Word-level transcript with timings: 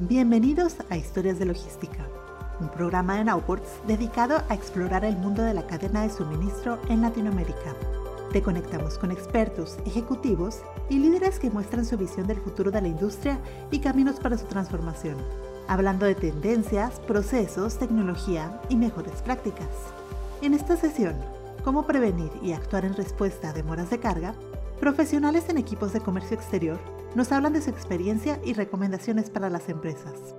Bienvenidos 0.00 0.74
a 0.90 0.96
Historias 0.96 1.38
de 1.38 1.44
Logística, 1.44 2.04
un 2.58 2.68
programa 2.68 3.16
de 3.16 3.24
Nowports 3.26 3.68
dedicado 3.86 4.42
a 4.48 4.54
explorar 4.54 5.04
el 5.04 5.16
mundo 5.16 5.44
de 5.44 5.54
la 5.54 5.68
cadena 5.68 6.02
de 6.02 6.10
suministro 6.10 6.80
en 6.88 7.00
Latinoamérica. 7.00 7.76
Te 8.32 8.42
conectamos 8.42 8.98
con 8.98 9.12
expertos, 9.12 9.76
ejecutivos 9.86 10.62
y 10.90 10.98
líderes 10.98 11.38
que 11.38 11.48
muestran 11.48 11.84
su 11.84 11.96
visión 11.96 12.26
del 12.26 12.40
futuro 12.40 12.72
de 12.72 12.82
la 12.82 12.88
industria 12.88 13.38
y 13.70 13.78
caminos 13.78 14.16
para 14.16 14.36
su 14.36 14.46
transformación, 14.46 15.14
hablando 15.68 16.06
de 16.06 16.16
tendencias, 16.16 16.98
procesos, 16.98 17.78
tecnología 17.78 18.60
y 18.68 18.74
mejores 18.74 19.22
prácticas. 19.22 19.68
En 20.42 20.54
esta 20.54 20.76
sesión, 20.76 21.14
cómo 21.62 21.86
prevenir 21.86 22.32
y 22.42 22.50
actuar 22.50 22.84
en 22.84 22.96
respuesta 22.96 23.50
a 23.50 23.52
demoras 23.52 23.90
de 23.90 24.00
carga, 24.00 24.34
profesionales 24.80 25.48
en 25.50 25.58
equipos 25.58 25.92
de 25.92 26.00
comercio 26.00 26.36
exterior 26.36 26.80
nos 27.14 27.30
hablan 27.30 27.52
de 27.52 27.62
su 27.62 27.70
experiencia 27.70 28.40
y 28.44 28.54
recomendaciones 28.54 29.30
para 29.30 29.50
las 29.50 29.68
empresas. 29.68 30.34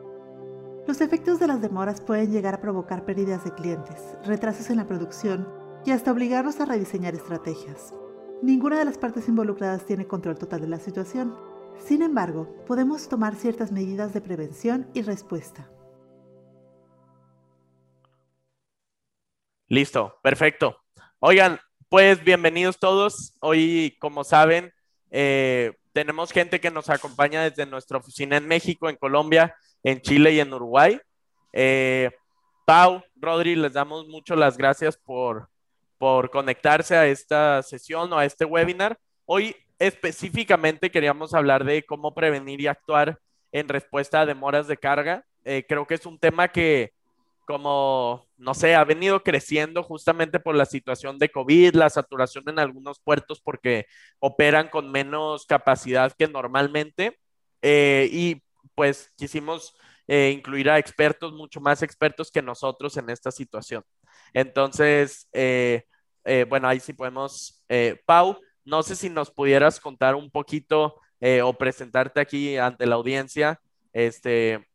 Los 0.88 1.02
efectos 1.02 1.40
de 1.40 1.48
las 1.48 1.62
demoras 1.62 2.02
pueden 2.02 2.32
llegar 2.32 2.54
a 2.54 2.62
provocar 2.62 3.06
pérdidas 3.06 3.44
de 3.44 3.54
clientes, 3.54 3.96
retrasos 4.24 4.70
en 4.70 4.78
la 4.78 4.88
producción 4.88 5.48
y 5.86 5.92
hasta 5.92 6.12
obligarnos 6.12 6.60
a 6.60 6.66
rediseñar 6.66 7.16
estrategias. 7.16 7.94
Ninguna 8.42 8.78
de 8.78 8.86
las 8.86 8.98
partes 8.98 9.28
involucradas 9.28 9.86
tiene 9.86 10.06
control 10.06 10.38
total 10.38 10.62
de 10.62 10.68
la 10.68 10.80
situación. 10.80 11.36
Sin 11.80 12.02
embargo, 12.02 12.54
podemos 12.68 13.08
tomar 13.10 13.36
ciertas 13.36 13.72
medidas 13.72 14.14
de 14.14 14.22
prevención 14.22 14.88
y 14.94 15.02
respuesta. 15.02 15.70
Listo, 19.68 20.20
perfecto. 20.22 20.78
Oigan, 21.20 21.60
pues 21.90 22.24
bienvenidos 22.24 22.78
todos. 22.78 23.36
Hoy, 23.40 23.98
como 24.00 24.24
saben, 24.24 24.72
eh, 25.10 25.74
tenemos 25.96 26.34
gente 26.34 26.60
que 26.60 26.72
nos 26.72 26.90
acompaña 26.90 27.44
desde 27.44 27.66
nuestra 27.66 27.98
oficina 27.98 28.36
en 28.36 28.46
México, 28.46 28.90
en 28.90 28.98
Colombia, 28.98 29.56
en 29.82 30.02
Chile 30.02 30.34
y 30.34 30.42
en 30.42 30.54
Uruguay. 30.54 31.00
Eh, 31.54 32.12
Pau, 32.66 33.02
Rodri, 33.16 33.56
les 33.56 33.72
damos 33.72 34.06
mucho 34.10 34.36
las 34.36 34.58
gracias 34.58 34.98
por, 34.98 35.48
por 35.98 36.32
conectarse 36.32 36.98
a 36.98 37.08
esta 37.08 37.64
sesión 37.64 38.12
o 38.12 38.18
a 38.18 38.26
este 38.26 38.44
webinar. 38.44 39.00
Hoy 39.24 39.56
específicamente 39.80 40.92
queríamos 40.92 41.34
hablar 41.34 41.64
de 41.64 41.86
cómo 41.86 42.14
prevenir 42.14 42.60
y 42.60 42.68
actuar 42.68 43.18
en 43.54 43.70
respuesta 43.70 44.20
a 44.20 44.26
demoras 44.26 44.68
de 44.68 44.76
carga. 44.76 45.24
Eh, 45.46 45.64
creo 45.66 45.88
que 45.88 45.94
es 45.94 46.06
un 46.06 46.20
tema 46.20 46.50
que, 46.50 46.92
como, 47.46 48.28
no 48.38 48.54
sé, 48.54 48.76
ha 48.76 48.84
venido 48.84 49.24
creciendo 49.24 49.84
justamente 49.84 50.40
por 50.40 50.56
la 50.56 50.66
situación 50.66 51.20
de 51.20 51.30
COVID, 51.30 51.76
la 51.76 51.90
saturación 51.90 52.44
en 52.48 52.60
algunos 52.60 53.00
puertos 53.00 53.40
porque 53.42 53.86
operan 54.20 54.70
con 54.70 54.92
menos 54.92 55.46
capacidad 55.46 56.12
que 56.18 56.28
normalmente. 56.28 57.18
Eh, 57.62 58.10
y 58.12 58.44
pues 58.76 59.12
quisimos 59.16 59.76
eh, 60.08 60.32
incluir 60.36 60.70
a 60.70 60.80
expertos, 60.80 61.34
mucho 61.34 61.62
más 61.62 61.82
expertos 61.82 62.32
que 62.32 62.42
nosotros 62.42 62.98
en 62.98 63.10
esta 63.10 63.32
situación. 63.32 63.84
Entonces, 64.34 65.28
eh, 65.34 65.84
bueno, 66.50 66.68
ahí 66.68 66.80
sí 66.80 66.94
podemos, 66.94 67.64
Pau, 68.06 68.40
no 68.66 68.84
sé 68.84 68.96
si 68.96 69.10
nos 69.10 69.32
pudieras 69.32 69.80
contar 69.80 70.16
un 70.16 70.32
poquito 70.32 70.96
o 71.44 71.54
presentarte 71.58 72.20
aquí 72.20 72.58
ante 72.58 72.86
la 72.86 72.96
audiencia, 72.96 73.60
este, 73.94 74.66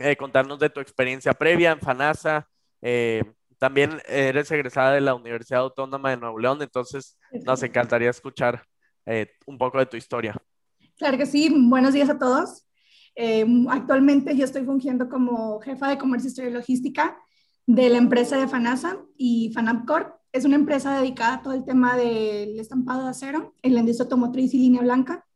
eh, 0.00 0.16
contarnos 0.16 0.58
de 0.58 0.70
tu 0.70 0.80
experiencia 0.80 1.34
previa 1.34 1.72
en 1.72 1.80
FANASA. 1.80 2.48
Eh, 2.80 3.22
también 3.58 4.00
eres 4.08 4.50
egresada 4.50 4.92
de 4.92 5.02
la 5.02 5.14
Universidad 5.14 5.60
Autónoma 5.60 6.08
de 6.08 6.16
Nuevo 6.16 6.38
León, 6.38 6.62
entonces 6.62 7.18
nos 7.44 7.62
encantaría 7.62 8.08
escuchar 8.08 8.64
eh, 9.04 9.30
un 9.46 9.58
poco 9.58 9.78
de 9.78 9.84
tu 9.84 9.98
historia. 9.98 10.34
Claro 10.96 11.18
que 11.18 11.26
sí, 11.26 11.54
buenos 11.54 11.92
días 11.92 12.08
a 12.08 12.18
todos. 12.18 12.66
actualmente 13.68 14.34
yo 14.34 14.46
estoy 14.46 14.64
fungiendo 14.64 15.10
como 15.10 15.60
jefa 15.60 15.90
de 15.90 15.98
comercio, 15.98 16.28
historia 16.28 16.50
y 16.50 16.54
logística 16.54 17.18
de 17.66 17.90
la 17.90 17.98
empresa 17.98 18.38
de 18.38 18.48
FANASA 18.48 18.96
y 19.18 19.52
FANAPCOR. 19.52 20.18
Es 20.32 20.46
una 20.46 20.56
empresa 20.56 20.98
dedicada 20.98 21.34
a 21.34 21.42
todo 21.42 21.52
el 21.52 21.66
tema 21.66 21.94
del 21.98 22.58
estampado 22.58 23.04
de 23.04 23.10
acero 23.10 23.54
en 23.60 23.74
la 23.74 23.80
industria 23.80 24.04
automotriz 24.04 24.54
y 24.54 24.60
línea 24.60 24.80
blanca. 24.80 25.26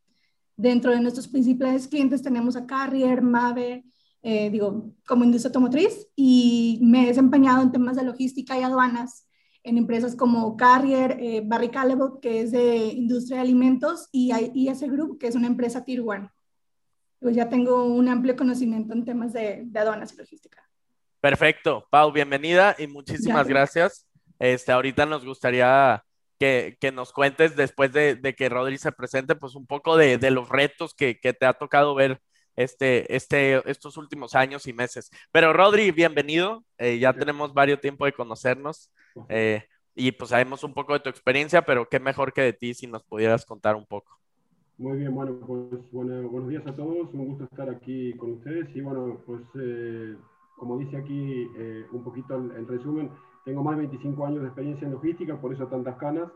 Dentro 0.57 0.93
de 0.93 1.01
nuestros 1.01 1.29
principales 1.29 1.87
clientes 1.87 2.23
tenemos 2.23 2.57
a 2.57 2.65
Carrier, 2.65 3.21
Mave, 3.21 3.85
eh, 4.27 4.49
digo, 4.49 4.91
como 5.07 5.23
industria 5.23 5.51
automotriz 5.51 6.09
y 6.17 6.79
me 6.83 7.05
he 7.05 7.07
desempeñado 7.09 7.63
en 7.63 7.73
temas 7.73 7.95
de 7.95 8.05
logística 8.05 8.59
y 8.59 8.63
aduanas 8.63 9.29
en 9.63 9.77
empresas 9.77 10.17
como 10.17 10.57
Carrier, 10.57 11.19
eh, 11.21 11.43
Barry 11.45 11.69
Callebaut, 11.69 12.21
que 12.21 12.41
es 12.41 12.51
de 12.51 12.77
industria 12.87 13.37
de 13.37 13.43
alimentos, 13.43 14.09
y 14.13 14.33
IS 14.55 14.81
Group, 14.83 15.19
que 15.19 15.27
es 15.27 15.35
una 15.35 15.47
empresa 15.47 15.85
Tier 15.85 16.01
1. 16.01 16.33
Pues 17.21 17.37
ya 17.37 17.51
tengo 17.51 17.85
un 17.85 18.09
amplio 18.09 18.35
conocimiento 18.35 18.95
en 18.95 19.05
temas 19.05 19.35
de, 19.35 19.67
aduanas 19.75 20.15
y 20.15 20.17
logística. 20.17 20.63
Perfecto. 21.21 21.87
Pau, 21.91 22.11
bienvenida 22.11 22.77
y 22.79 22.87
muchísimas 22.87 23.47
gracias. 23.47 24.07
Este, 24.39 24.73
ahorita 24.73 25.05
nos 25.05 25.25
gustaría 25.25 26.03
que, 26.39 26.79
que 26.81 26.93
nos 26.93 27.13
cuentes, 27.13 27.57
después 27.57 27.93
de, 27.93 28.15
de, 28.15 28.35
que 28.35 28.49
Rodri 28.49 28.79
se 28.79 28.93
presente, 28.93 29.35
pues 29.35 29.55
un 29.55 29.67
poco 29.67 29.97
de, 29.99 30.17
de 30.17 30.31
los 30.31 30.49
retos 30.49 30.95
que, 30.95 31.21
que, 31.21 31.33
te 31.33 31.47
ha 31.47 31.55
tocado 31.55 31.95
ver 31.95 32.21
este, 32.57 33.15
este, 33.15 33.69
estos 33.71 33.97
últimos 33.97 34.35
años 34.35 34.67
y 34.67 34.73
meses. 34.73 35.11
Pero 35.33 35.53
Rodri, 35.53 35.91
bienvenido. 35.91 36.65
Eh, 36.79 36.99
ya 36.99 37.13
tenemos 37.13 37.55
varios 37.55 37.81
tiempo 37.81 38.05
de 38.05 38.13
conocernos 38.13 38.91
eh, 39.29 39.65
y 39.95 40.13
pues 40.13 40.31
sabemos 40.31 40.65
un 40.65 40.75
poco 40.75 40.93
de 40.93 41.01
tu 41.01 41.09
experiencia, 41.09 41.63
pero 41.63 41.89
qué 41.89 42.01
mejor 42.01 42.33
que 42.33 42.43
de 42.43 42.53
ti 42.53 42.75
si 42.75 42.87
nos 42.87 43.03
pudieras 43.05 43.45
contar 43.45 43.77
un 43.77 43.87
poco. 43.87 44.19
Muy 44.77 44.99
bien, 44.99 45.15
bueno, 45.15 45.39
pues 45.47 45.81
buenos 45.93 46.49
días 46.49 46.67
a 46.67 46.75
todos. 46.75 47.13
Un 47.13 47.27
gusto 47.29 47.45
estar 47.45 47.71
aquí 47.71 48.13
con 48.15 48.33
ustedes. 48.33 48.75
Y 48.75 48.81
bueno, 48.81 49.21
pues 49.25 49.43
eh, 49.61 50.17
como 50.57 50.79
dice 50.79 50.97
aquí 50.97 51.47
un 51.93 52.03
poquito 52.03 52.37
el, 52.37 52.67
resumen, 52.67 53.11
tengo 53.45 53.63
más 53.63 53.77
de 53.77 53.83
25 53.87 54.27
años 54.27 54.41
de 54.41 54.47
experiencia 54.47 54.87
en 54.87 54.93
logística, 54.93 55.41
por 55.41 55.53
eso 55.53 55.67
tantas 55.67 55.97
canas. 55.97 56.29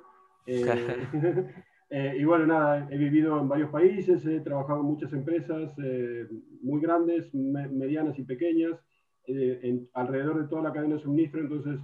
Eh, 1.90 2.16
y 2.18 2.24
bueno, 2.24 2.46
nada, 2.46 2.86
he 2.90 2.98
vivido 2.98 3.40
en 3.40 3.48
varios 3.48 3.70
países, 3.70 4.24
he 4.26 4.40
trabajado 4.40 4.80
en 4.80 4.86
muchas 4.86 5.12
empresas 5.12 5.72
eh, 5.82 6.28
muy 6.62 6.82
grandes, 6.82 7.32
medianas 7.32 8.18
y 8.18 8.24
pequeñas, 8.24 8.78
eh, 9.26 9.60
en, 9.62 9.88
alrededor 9.94 10.42
de 10.42 10.48
toda 10.48 10.62
la 10.62 10.72
cadena 10.72 10.96
de 10.96 11.02
suministro, 11.02 11.40
entonces 11.40 11.80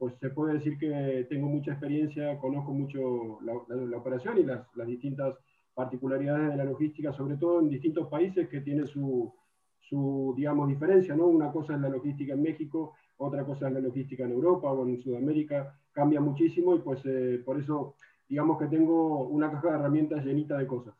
pues 0.00 0.14
se 0.18 0.30
puede 0.30 0.54
decir 0.54 0.76
que 0.78 1.28
tengo 1.30 1.46
mucha 1.46 1.70
experiencia, 1.72 2.36
conozco 2.40 2.72
mucho 2.72 3.38
la, 3.42 3.52
la, 3.86 3.96
operación 3.96 4.38
y 4.38 4.42
las, 4.42 4.66
las, 4.74 4.88
distintas 4.88 5.36
particularidades 5.74 6.50
de 6.50 6.56
la 6.56 6.64
logística, 6.64 7.12
sobre 7.12 7.36
todo 7.36 7.60
en 7.60 7.68
distintos 7.68 8.08
países 8.08 8.48
que 8.48 8.62
tienen 8.62 8.88
su, 8.88 9.32
su, 9.78 10.34
digamos, 10.36 10.66
diferencia, 10.68 11.14
¿no? 11.14 11.28
Una 11.28 11.52
cosa 11.52 11.76
es 11.76 11.80
la 11.80 11.88
logística 11.88 12.32
en 12.32 12.42
México, 12.42 12.94
otra 13.18 13.44
cosa 13.44 13.68
es 13.68 13.74
la 13.74 13.80
logística 13.80 14.24
en 14.24 14.32
Europa 14.32 14.72
o 14.72 14.88
en 14.88 15.00
Sudamérica, 15.00 15.78
cambia 15.92 16.20
muchísimo 16.20 16.74
y 16.74 16.80
pues 16.80 17.00
por 17.44 17.60
eso 17.60 17.94
digamos 18.28 18.58
que 18.58 18.66
tengo 18.66 19.26
una 19.28 19.50
caja 19.50 19.68
de 19.68 19.74
herramientas 19.74 20.24
llenita 20.24 20.56
de 20.56 20.66
cosas. 20.66 20.94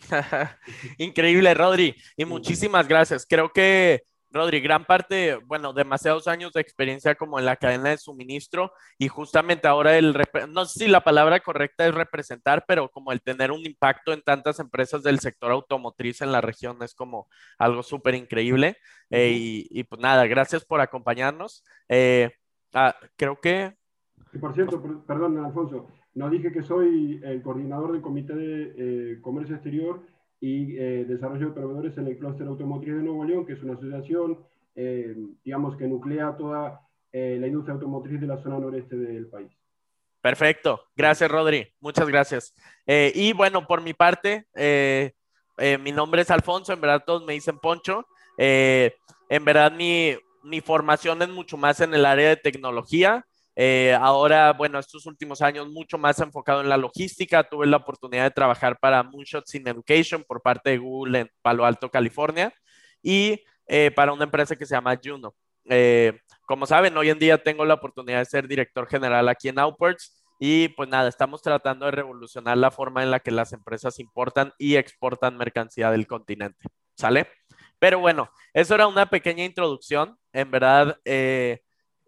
Increíble, 0.98 1.54
Rodri. 1.54 1.94
Y 2.16 2.24
muchísimas 2.24 2.88
gracias. 2.88 3.26
Creo 3.28 3.52
que, 3.52 4.02
Rodri, 4.30 4.60
gran 4.60 4.84
parte, 4.84 5.36
bueno, 5.46 5.72
demasiados 5.72 6.28
años 6.28 6.52
de 6.52 6.60
experiencia 6.60 7.14
como 7.14 7.38
en 7.38 7.44
la 7.44 7.56
cadena 7.56 7.90
de 7.90 7.98
suministro 7.98 8.72
y 8.98 9.08
justamente 9.08 9.66
ahora 9.66 9.98
el, 9.98 10.16
no 10.48 10.64
sé 10.64 10.80
si 10.80 10.88
la 10.88 11.00
palabra 11.00 11.40
correcta 11.40 11.86
es 11.86 11.94
representar, 11.94 12.64
pero 12.66 12.88
como 12.88 13.12
el 13.12 13.22
tener 13.22 13.50
un 13.50 13.66
impacto 13.66 14.12
en 14.12 14.22
tantas 14.22 14.60
empresas 14.60 15.02
del 15.02 15.18
sector 15.18 15.50
automotriz 15.50 16.20
en 16.20 16.32
la 16.32 16.40
región 16.40 16.78
es 16.82 16.94
como 16.94 17.28
algo 17.58 17.82
súper 17.82 18.14
increíble. 18.14 18.76
Eh, 19.10 19.66
y, 19.70 19.84
pues 19.84 20.00
nada, 20.00 20.26
gracias 20.26 20.64
por 20.64 20.80
acompañarnos. 20.80 21.64
Eh, 21.88 22.30
ah, 22.72 22.94
creo 23.16 23.40
que... 23.40 23.74
Y 24.32 24.38
por 24.38 24.54
cierto, 24.54 24.80
perdón, 25.06 25.44
Alfonso, 25.44 25.88
no 26.14 26.28
dije 26.28 26.52
que 26.52 26.62
soy 26.62 27.20
el 27.22 27.42
coordinador 27.42 27.92
del 27.92 28.02
Comité 28.02 28.34
de 28.34 28.74
eh, 28.76 29.20
Comercio 29.20 29.54
Exterior 29.54 30.02
y 30.40 30.76
eh, 30.76 31.04
Desarrollo 31.06 31.48
de 31.48 31.54
Proveedores 31.54 31.96
en 31.98 32.08
el 32.08 32.18
Clúster 32.18 32.46
Automotriz 32.46 32.94
de 32.94 33.02
Nuevo 33.02 33.24
León, 33.24 33.46
que 33.46 33.52
es 33.52 33.62
una 33.62 33.74
asociación, 33.74 34.38
eh, 34.74 35.14
digamos, 35.44 35.76
que 35.76 35.86
nuclea 35.86 36.36
toda 36.36 36.80
la 37.12 37.46
industria 37.48 37.74
automotriz 37.74 38.20
de 38.20 38.28
la 38.28 38.40
zona 38.40 38.60
noreste 38.60 38.94
del 38.94 39.26
país. 39.26 39.50
Perfecto. 40.20 40.80
Gracias, 40.94 41.28
Rodri. 41.28 41.66
Muchas 41.80 42.06
gracias. 42.06 42.54
y 42.86 43.32
bueno, 43.32 43.66
por 43.66 43.82
mi 43.82 43.94
parte, 43.94 44.46
mi 44.54 45.90
nombre 45.90 46.22
es 46.22 46.30
Alfonso, 46.30 46.72
en 46.72 46.80
verdad 46.80 47.02
todos 47.04 47.24
me 47.24 47.32
dicen 47.32 47.58
Poncho. 47.58 48.06
en 48.38 49.44
verdad 49.44 49.72
mi, 49.72 50.14
mi 50.44 50.60
formación 50.60 51.20
es 51.22 51.30
mucho 51.30 51.56
más 51.56 51.80
en 51.80 51.94
el 51.94 52.06
área 52.06 52.28
de 52.28 52.36
tecnología. 52.36 53.26
Eh, 53.62 53.94
ahora, 54.00 54.54
bueno, 54.54 54.78
estos 54.78 55.04
últimos 55.04 55.42
años 55.42 55.68
mucho 55.68 55.98
más 55.98 56.18
enfocado 56.18 56.62
en 56.62 56.70
la 56.70 56.78
logística. 56.78 57.44
Tuve 57.44 57.66
la 57.66 57.76
oportunidad 57.76 58.24
de 58.24 58.30
trabajar 58.30 58.78
para 58.80 59.02
Moonshots 59.02 59.54
in 59.54 59.68
Education 59.68 60.24
por 60.26 60.40
parte 60.40 60.70
de 60.70 60.78
Google 60.78 61.18
en 61.18 61.30
Palo 61.42 61.66
Alto, 61.66 61.90
California, 61.90 62.54
y 63.02 63.44
eh, 63.66 63.90
para 63.90 64.14
una 64.14 64.24
empresa 64.24 64.56
que 64.56 64.64
se 64.64 64.74
llama 64.74 64.98
Juno. 65.04 65.34
Eh, 65.68 66.18
como 66.46 66.64
saben, 66.64 66.96
hoy 66.96 67.10
en 67.10 67.18
día 67.18 67.36
tengo 67.42 67.66
la 67.66 67.74
oportunidad 67.74 68.20
de 68.20 68.24
ser 68.24 68.48
director 68.48 68.88
general 68.88 69.28
aquí 69.28 69.50
en 69.50 69.58
Outwards. 69.58 70.24
Y 70.38 70.68
pues 70.68 70.88
nada, 70.88 71.10
estamos 71.10 71.42
tratando 71.42 71.84
de 71.84 71.92
revolucionar 71.92 72.56
la 72.56 72.70
forma 72.70 73.02
en 73.02 73.10
la 73.10 73.20
que 73.20 73.30
las 73.30 73.52
empresas 73.52 73.98
importan 73.98 74.54
y 74.56 74.76
exportan 74.76 75.36
mercancía 75.36 75.90
del 75.90 76.06
continente. 76.06 76.66
¿Sale? 76.96 77.28
Pero 77.78 77.98
bueno, 77.98 78.30
eso 78.54 78.74
era 78.74 78.86
una 78.86 79.10
pequeña 79.10 79.44
introducción. 79.44 80.16
En 80.32 80.50
verdad, 80.50 80.98
eh, 81.04 81.60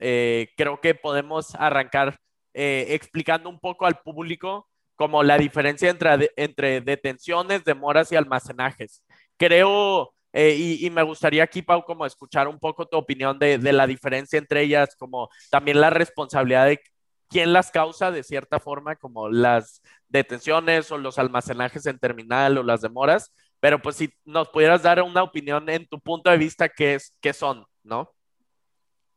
eh, 0.03 0.49
creo 0.57 0.81
que 0.81 0.95
podemos 0.95 1.55
arrancar 1.55 2.19
eh, 2.55 2.87
explicando 2.91 3.49
un 3.49 3.61
poco 3.61 3.87
al 3.87 4.01
público 4.01 4.69
como 4.97 5.23
la 5.23 5.39
diferencia 5.39 5.91
entre, 5.91 6.31
entre 6.37 6.81
detenciones, 6.81 7.65
demoras 7.65 8.13
y 8.13 8.17
almacenajes. 8.17 9.03
Creo, 9.37 10.15
y, 10.35 10.89
me 10.91 11.03
gustaría 11.03 11.43
aquí, 11.43 11.63
Pau, 11.63 11.85
como 11.85 12.07
escuchar 12.07 12.49
un 12.49 12.59
poco 12.59 12.87
tu 12.87 12.97
opinión 12.97 13.39
de, 13.39 13.59
de, 13.59 13.73
la 13.73 13.87
diferencia 13.87 14.39
entre 14.39 14.63
ellas, 14.63 14.95
como 14.97 15.29
también 15.51 15.81
la 15.81 15.91
responsabilidad 15.91 16.67
de 16.67 16.81
quién 17.29 17.53
las 17.53 17.71
causa 17.71 18.11
de 18.11 18.23
cierta 18.23 18.61
forma, 18.61 18.97
como 18.97 19.29
las 19.29 19.83
detenciones 20.09 20.93
o 20.93 20.99
los 20.99 21.19
almacenajes 21.19 21.87
en 21.87 21.99
terminal 21.99 22.59
o 22.59 22.63
las 22.63 22.83
demoras, 22.83 23.33
pero 23.59 23.81
pues 23.81 23.97
si 23.97 24.13
nos 24.25 24.49
pudieras 24.49 24.83
dar 24.83 25.01
una 25.03 25.23
opinión 25.23 25.69
en 25.71 25.87
tu 25.87 26.01
punto 26.01 26.31
de 26.31 26.37
vista, 26.37 26.69
¿qué, 26.69 26.97
es, 26.97 27.17
qué 27.21 27.33
son, 27.33 27.65
no? 27.83 28.13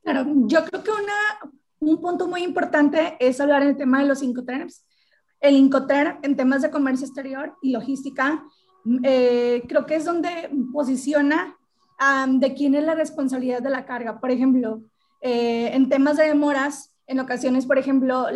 Claro, 0.06 0.25
yo 0.46 0.63
creo 0.63 0.84
que 0.84 0.92
una, 0.92 1.52
un 1.80 2.00
punto 2.00 2.28
muy 2.28 2.44
importante 2.44 3.18
es 3.19 3.42
hablar 3.42 3.63
en 3.63 3.69
el 3.69 3.78
tema 3.78 4.00
de 4.00 4.07
los 4.07 4.22
Incoterms. 4.22 4.86
El 5.42 5.56
Incoterm 5.56 6.19
en 6.22 6.36
temas 6.36 6.62
de 6.62 6.69
comercio 6.69 7.07
exterior 7.07 7.57
y 7.62 7.72
logística, 7.72 8.46
eh, 9.04 9.63
creo 9.68 9.88
que 9.88 9.96
es 9.96 10.06
donde 10.06 10.52
posiciona 10.72 11.57
de 12.28 12.54
quién 12.54 12.75
es 12.75 12.84
la 12.84 12.94
responsabilidad 12.94 13.63
de 13.63 13.72
la 13.72 13.86
carga. 13.86 14.19
Por 14.19 14.30
ejemplo, 14.30 14.84
eh, 15.22 15.72
en 15.74 15.90
temas 15.90 16.18
de 16.18 16.28
demoras, 16.28 16.96
en 17.08 17.19
ocasiones, 17.19 17.66
por 17.66 17.80
ejemplo, 17.80 18.28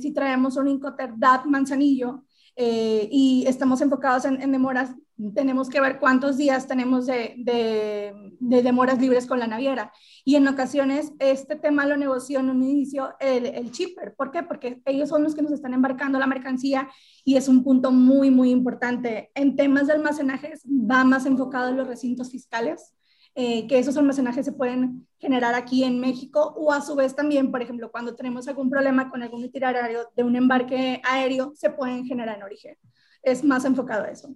si 0.00 0.14
traemos 0.14 0.56
un 0.56 0.68
Incoterm 0.68 1.20
DAT 1.20 1.44
Manzanillo, 1.44 2.24
eh, 2.60 3.08
y 3.12 3.44
estamos 3.46 3.80
enfocados 3.82 4.24
en, 4.24 4.50
demoras, 4.50 4.90
tenemos 5.34 5.68
que 5.68 5.80
ver 5.80 5.98
cuántos 5.98 6.36
días 6.36 6.66
tenemos 6.66 7.06
de, 7.06 7.34
de, 7.38 8.62
demoras 8.62 9.00
libres 9.00 9.26
con 9.26 9.38
la 9.38 9.46
naviera. 9.46 9.92
Y 10.24 10.36
en 10.36 10.46
ocasiones 10.46 11.12
este 11.18 11.56
tema 11.56 11.86
lo 11.86 11.96
negoció 11.96 12.40
en 12.40 12.50
un 12.50 12.62
inicio 12.62 13.14
el, 13.18 13.46
el. 13.46 13.72
¿Por 14.16 14.30
qué? 14.30 14.42
Porque 14.42 14.80
ellos 14.84 15.08
son 15.08 15.24
los 15.24 15.34
que 15.34 15.42
nos 15.42 15.52
están 15.52 15.74
embarcando 15.74 16.18
la 16.18 16.26
mercancía 16.26 16.88
y 17.24 17.36
es 17.36 17.48
un 17.48 17.64
punto 17.64 17.90
muy, 17.90 18.30
muy 18.30 18.50
importante. 18.50 19.30
En 19.34 19.56
temas 19.56 19.88
de 19.88 19.94
almacenajes 19.94 20.62
va 20.66 21.04
más 21.04 21.26
enfocado 21.26 21.68
en 21.68 21.76
los 21.76 21.88
recintos 21.88 22.30
fiscales. 22.30 22.94
Eh, 23.34 23.68
que 23.68 23.78
esos 23.78 23.96
almacenajes 23.96 24.44
se 24.44 24.50
pueden 24.50 25.06
generar 25.18 25.54
aquí 25.54 25.84
en 25.84 26.00
México 26.00 26.54
o 26.56 26.72
a 26.72 26.80
su 26.80 26.96
vez 26.96 27.14
también, 27.14 27.52
por 27.52 27.62
ejemplo, 27.62 27.88
cuando 27.92 28.16
tenemos 28.16 28.48
algún 28.48 28.68
problema 28.68 29.10
con 29.10 29.22
algún 29.22 29.44
itinerario 29.44 30.08
de 30.16 30.24
un 30.24 30.34
embarque 30.34 31.00
aéreo, 31.04 31.52
se 31.54 31.70
pueden 31.70 32.04
generar 32.04 32.36
en 32.36 32.42
origen. 32.42 32.76
Es 33.22 33.44
más 33.44 33.64
enfocado 33.64 34.04
a 34.04 34.10
eso. 34.10 34.34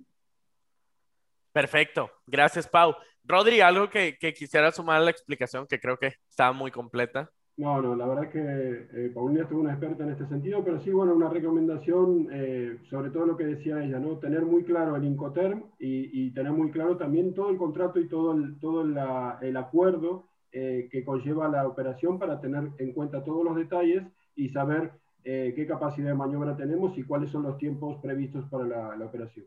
Perfecto, 1.53 2.11
gracias 2.27 2.67
Pau. 2.67 2.95
Rodri, 3.25 3.61
algo 3.61 3.89
que, 3.89 4.17
quisiera 4.37 4.73
sumar 4.73 4.97
a 4.97 5.05
la 5.05 5.11
explicación 5.11 5.67
que 5.67 5.79
creo 5.79 5.97
que 5.97 6.15
está 6.29 6.53
muy 6.53 6.71
completa. 6.71 7.31
No, 7.57 7.81
no, 7.83 7.95
la 7.95 8.07
verdad 8.07 8.25
es 8.25 8.31
que 8.31 8.89
eh, 9.05 9.11
Paulina 9.15 9.45
es 9.45 9.53
una 9.53 9.73
experta 9.73 10.03
en 10.03 10.11
este 10.11 10.27
sentido, 10.27 10.65
pero 10.65 10.81
sí, 10.81 10.91
bueno, 10.91 11.15
una 11.15 11.29
recomendación, 11.29 12.29
eh, 12.33 12.79
sobre 12.89 13.11
todo 13.11 13.27
lo 13.27 13.37
que 13.37 13.45
decía 13.45 13.85
ella, 13.85 13.99
¿no? 13.99 14.19
Tener 14.19 14.43
muy 14.43 14.65
claro 14.65 14.97
el 14.97 15.05
Incoterm 15.05 15.65
y, 15.79 16.31
tener 16.31 16.53
muy 16.53 16.71
claro 16.71 16.97
también 16.97 17.35
todo 17.35 17.51
el 17.51 17.59
contrato 17.59 18.01
y 18.01 18.09
todo 18.09 18.33
el, 18.33 18.59
todo 18.59 18.83
el 18.83 19.57
acuerdo 19.57 20.27
eh, 20.55 20.91
que 20.93 21.03
conlleva 21.03 21.49
la 21.49 21.67
operación 21.67 22.19
para 22.19 22.39
tener 22.39 22.73
en 22.77 22.93
cuenta 22.93 23.25
todos 23.25 23.43
los 23.43 23.57
detalles 23.57 24.03
y 24.37 24.51
saber 24.51 24.93
eh, 25.25 25.55
qué 25.57 25.67
capacidad 25.67 26.09
de 26.09 26.15
maniobra 26.15 26.55
tenemos 26.55 26.99
y 26.99 27.05
cuáles 27.05 27.31
son 27.31 27.45
los 27.45 27.57
tiempos 27.57 27.99
previstos 28.03 28.45
para 28.51 28.97
la, 28.97 29.07
operación. 29.07 29.47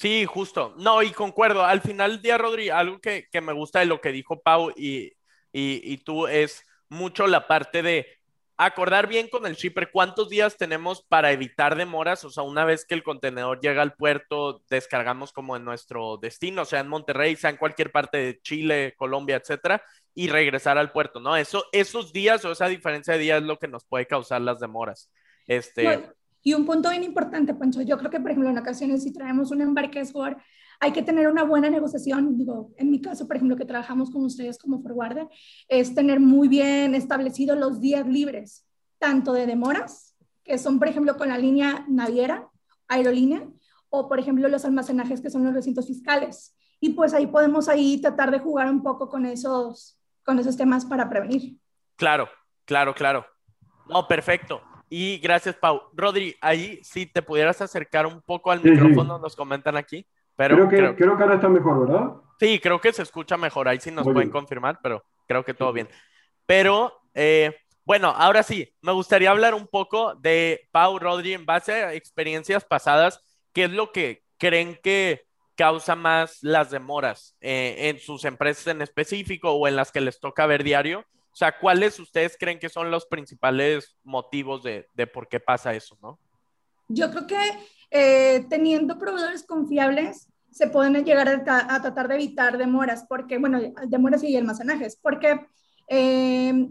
Sí, 0.00 0.24
justo. 0.24 0.74
No, 0.78 1.02
y 1.02 1.10
concuerdo. 1.10 1.62
Al 1.62 1.82
final 1.82 2.12
del 2.12 2.22
día, 2.22 2.38
Rodri, 2.38 2.70
algo 2.70 3.02
que, 3.02 3.28
que 3.30 3.42
me 3.42 3.52
gusta 3.52 3.80
de 3.80 3.84
lo 3.84 4.00
que 4.00 4.12
dijo 4.12 4.40
Pau 4.40 4.70
y, 4.70 5.12
y, 5.52 5.82
y 5.92 5.98
tú 5.98 6.26
es 6.26 6.64
mucho 6.88 7.26
la 7.26 7.46
parte 7.46 7.82
de 7.82 8.06
acordar 8.56 9.08
bien 9.08 9.28
con 9.28 9.44
el 9.44 9.56
shipper 9.56 9.90
cuántos 9.90 10.30
días 10.30 10.56
tenemos 10.56 11.02
para 11.02 11.32
evitar 11.32 11.76
demoras, 11.76 12.24
o 12.24 12.30
sea, 12.30 12.44
una 12.44 12.64
vez 12.64 12.86
que 12.86 12.94
el 12.94 13.02
contenedor 13.02 13.60
llega 13.60 13.82
al 13.82 13.92
puerto, 13.92 14.62
descargamos 14.70 15.32
como 15.32 15.54
en 15.56 15.64
nuestro 15.66 16.16
destino, 16.16 16.64
sea 16.64 16.80
en 16.80 16.88
Monterrey, 16.88 17.36
sea 17.36 17.50
en 17.50 17.56
cualquier 17.58 17.92
parte 17.92 18.16
de 18.16 18.40
Chile, 18.40 18.94
Colombia, 18.96 19.36
etcétera, 19.36 19.82
y 20.14 20.28
regresar 20.28 20.78
al 20.78 20.92
puerto, 20.92 21.20
¿no? 21.20 21.36
Eso, 21.36 21.66
esos 21.72 22.10
días 22.10 22.42
o 22.46 22.52
esa 22.52 22.68
diferencia 22.68 23.14
de 23.14 23.20
días 23.20 23.40
es 23.42 23.46
lo 23.46 23.58
que 23.58 23.68
nos 23.68 23.84
puede 23.84 24.06
causar 24.06 24.40
las 24.40 24.60
demoras. 24.60 25.10
Este... 25.46 26.10
y 26.42 26.54
un 26.54 26.64
punto 26.64 26.90
bien 26.90 27.04
importante, 27.04 27.54
Pancho, 27.54 27.82
yo 27.82 27.98
creo 27.98 28.10
que, 28.10 28.20
por 28.20 28.30
ejemplo, 28.30 28.50
en 28.50 28.58
ocasiones 28.58 29.02
si 29.02 29.12
traemos 29.12 29.50
un 29.50 29.60
embarque 29.60 30.04
por 30.06 30.38
hay 30.80 30.92
que 30.92 31.02
tener 31.02 31.28
una 31.28 31.44
buena 31.44 31.68
negociación. 31.68 32.38
Digo, 32.38 32.72
en 32.78 32.90
mi 32.90 33.00
caso, 33.02 33.26
por 33.26 33.36
ejemplo, 33.36 33.56
que 33.56 33.66
trabajamos 33.66 34.10
con 34.10 34.24
ustedes 34.24 34.58
como 34.58 34.82
forwarder, 34.82 35.28
es 35.68 35.94
tener 35.94 36.20
muy 36.20 36.48
bien 36.48 36.94
establecidos 36.94 37.58
los 37.58 37.80
días 37.80 38.06
libres, 38.06 38.66
tanto 38.98 39.34
de 39.34 39.46
demoras, 39.46 40.16
que 40.42 40.56
son, 40.56 40.78
por 40.78 40.88
ejemplo, 40.88 41.18
con 41.18 41.28
la 41.28 41.36
línea 41.36 41.84
naviera, 41.86 42.48
aerolínea, 42.88 43.46
o, 43.90 44.08
por 44.08 44.18
ejemplo, 44.18 44.48
los 44.48 44.64
almacenajes, 44.64 45.20
que 45.20 45.30
son 45.30 45.44
los 45.44 45.52
recintos 45.52 45.86
fiscales. 45.86 46.56
Y 46.80 46.90
pues 46.90 47.12
ahí 47.12 47.26
podemos 47.26 47.68
ahí 47.68 48.00
tratar 48.00 48.30
de 48.30 48.38
jugar 48.38 48.70
un 48.70 48.82
poco 48.82 49.10
con 49.10 49.26
esos, 49.26 50.00
con 50.24 50.38
esos 50.38 50.56
temas 50.56 50.86
para 50.86 51.10
prevenir. 51.10 51.58
Claro, 51.96 52.26
claro, 52.64 52.94
claro. 52.94 53.26
No, 53.86 54.08
perfecto. 54.08 54.62
Y 54.90 55.18
gracias, 55.18 55.54
Pau. 55.54 55.82
Rodri, 55.94 56.36
ahí 56.42 56.80
si 56.82 57.06
te 57.06 57.22
pudieras 57.22 57.62
acercar 57.62 58.06
un 58.06 58.20
poco 58.20 58.50
al 58.50 58.62
micrófono, 58.62 59.18
nos 59.18 59.34
comentan 59.34 59.76
aquí 59.76 60.04
creo, 60.48 60.68
que, 60.68 60.94
creo, 60.96 61.16
que 61.16 61.22
ahora 61.22 61.34
está 61.34 61.48
mejor, 61.48 61.86
¿verdad? 61.86 62.12
Sí, 62.38 62.58
creo 62.58 62.80
que 62.80 62.92
se 62.92 63.02
escucha 63.02 63.36
mejor. 63.36 63.68
Ahí 63.68 63.80
sí 63.80 63.90
nos 63.90 64.04
pueden 64.04 64.30
confirmar, 64.30 64.78
pero 64.82 65.04
creo 65.26 65.44
que 65.44 65.54
todo 65.54 65.72
bien. 65.72 65.88
Pero, 66.46 66.92
eh, 67.14 67.54
bueno, 67.84 68.08
ahora 68.08 68.42
sí, 68.42 68.72
me 68.80 68.92
gustaría 68.92 69.30
hablar 69.30 69.54
un 69.54 69.66
poco 69.66 70.14
de 70.14 70.68
Pau 70.70 70.98
Rodri 70.98 71.34
en 71.34 71.44
base 71.44 71.72
a 71.72 71.94
experiencias 71.94 72.64
pasadas. 72.64 73.22
¿Qué 73.52 73.64
es 73.64 73.72
lo 73.72 73.92
que 73.92 74.22
creen 74.38 74.78
que 74.82 75.22
causa 75.54 75.94
más 75.94 76.38
las 76.42 76.70
demoras 76.70 77.36
eh, 77.40 77.90
en 77.90 77.98
sus 77.98 78.24
empresas 78.24 78.66
en 78.68 78.80
específico 78.80 79.52
o 79.52 79.68
en 79.68 79.76
las 79.76 79.92
que 79.92 80.00
les 80.00 80.18
toca 80.18 80.46
ver 80.46 80.64
diario? 80.64 81.04
O 81.32 81.36
sea, 81.36 81.56
¿cuáles 81.58 81.98
ustedes 81.98 82.36
creen 82.38 82.58
que 82.58 82.68
son 82.68 82.90
los 82.90 83.06
principales 83.06 83.96
motivos 84.02 84.62
de, 84.62 84.88
de 84.94 85.06
por 85.06 85.28
qué 85.28 85.40
pasa 85.40 85.74
eso, 85.74 85.96
no? 86.02 86.18
Yo 86.88 87.10
creo 87.10 87.26
que 87.26 87.38
eh, 87.90 88.46
teniendo 88.48 88.98
proveedores 88.98 89.44
confiables, 89.44 90.28
se 90.50 90.66
pueden 90.66 91.04
llegar 91.04 91.28
a, 91.28 91.80
tratar 91.80 92.08
de 92.08 92.16
evitar 92.16 92.58
demoras, 92.58 93.04
porque, 93.08 93.38
bueno, 93.38 93.60
demoras 93.86 94.22
y 94.24 94.36
almacenajes, 94.36 94.96
porque 94.96 95.46
eh, 95.88 96.68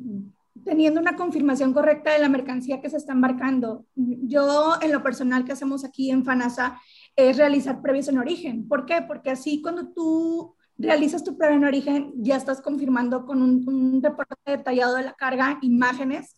teniendo 0.65 1.00
una 1.00 1.15
confirmación 1.15 1.74
correcta 1.74 2.12
de 2.12 2.19
la 2.19 2.29
mercancía 2.29 2.81
que 2.81 2.89
se 2.89 2.98
está 2.98 3.13
embarcando, 3.13 3.86
yo 3.95 4.75
en 4.81 4.91
lo 4.91 5.01
personal 5.01 5.45
que 5.45 5.53
hacemos 5.53 5.86
aquí 5.86 6.12
en 6.12 6.25
FANASA 6.25 6.79
es 7.15 7.38
realizar 7.38 7.81
previos 7.81 8.10
en 8.10 8.17
origen. 8.17 8.67
¿Por 8.67 8.86
qué? 8.86 9.01
Porque 9.01 9.31
así 9.31 9.62
cuando 9.62 9.93
tú 9.93 10.55
realizas 10.79 11.24
tu 11.24 11.38
prueba 11.38 11.55
en 11.55 11.65
origen, 11.65 12.13
ya 12.15 12.38
estás 12.38 12.62
confirmando 12.62 13.25
con 13.25 13.41
un, 13.41 13.63
un 13.67 14.01
reporte 14.01 14.36
detallado 14.45 14.95
de 14.95 15.03
la 15.03 15.13
carga, 15.13 15.59
imágenes, 15.62 16.36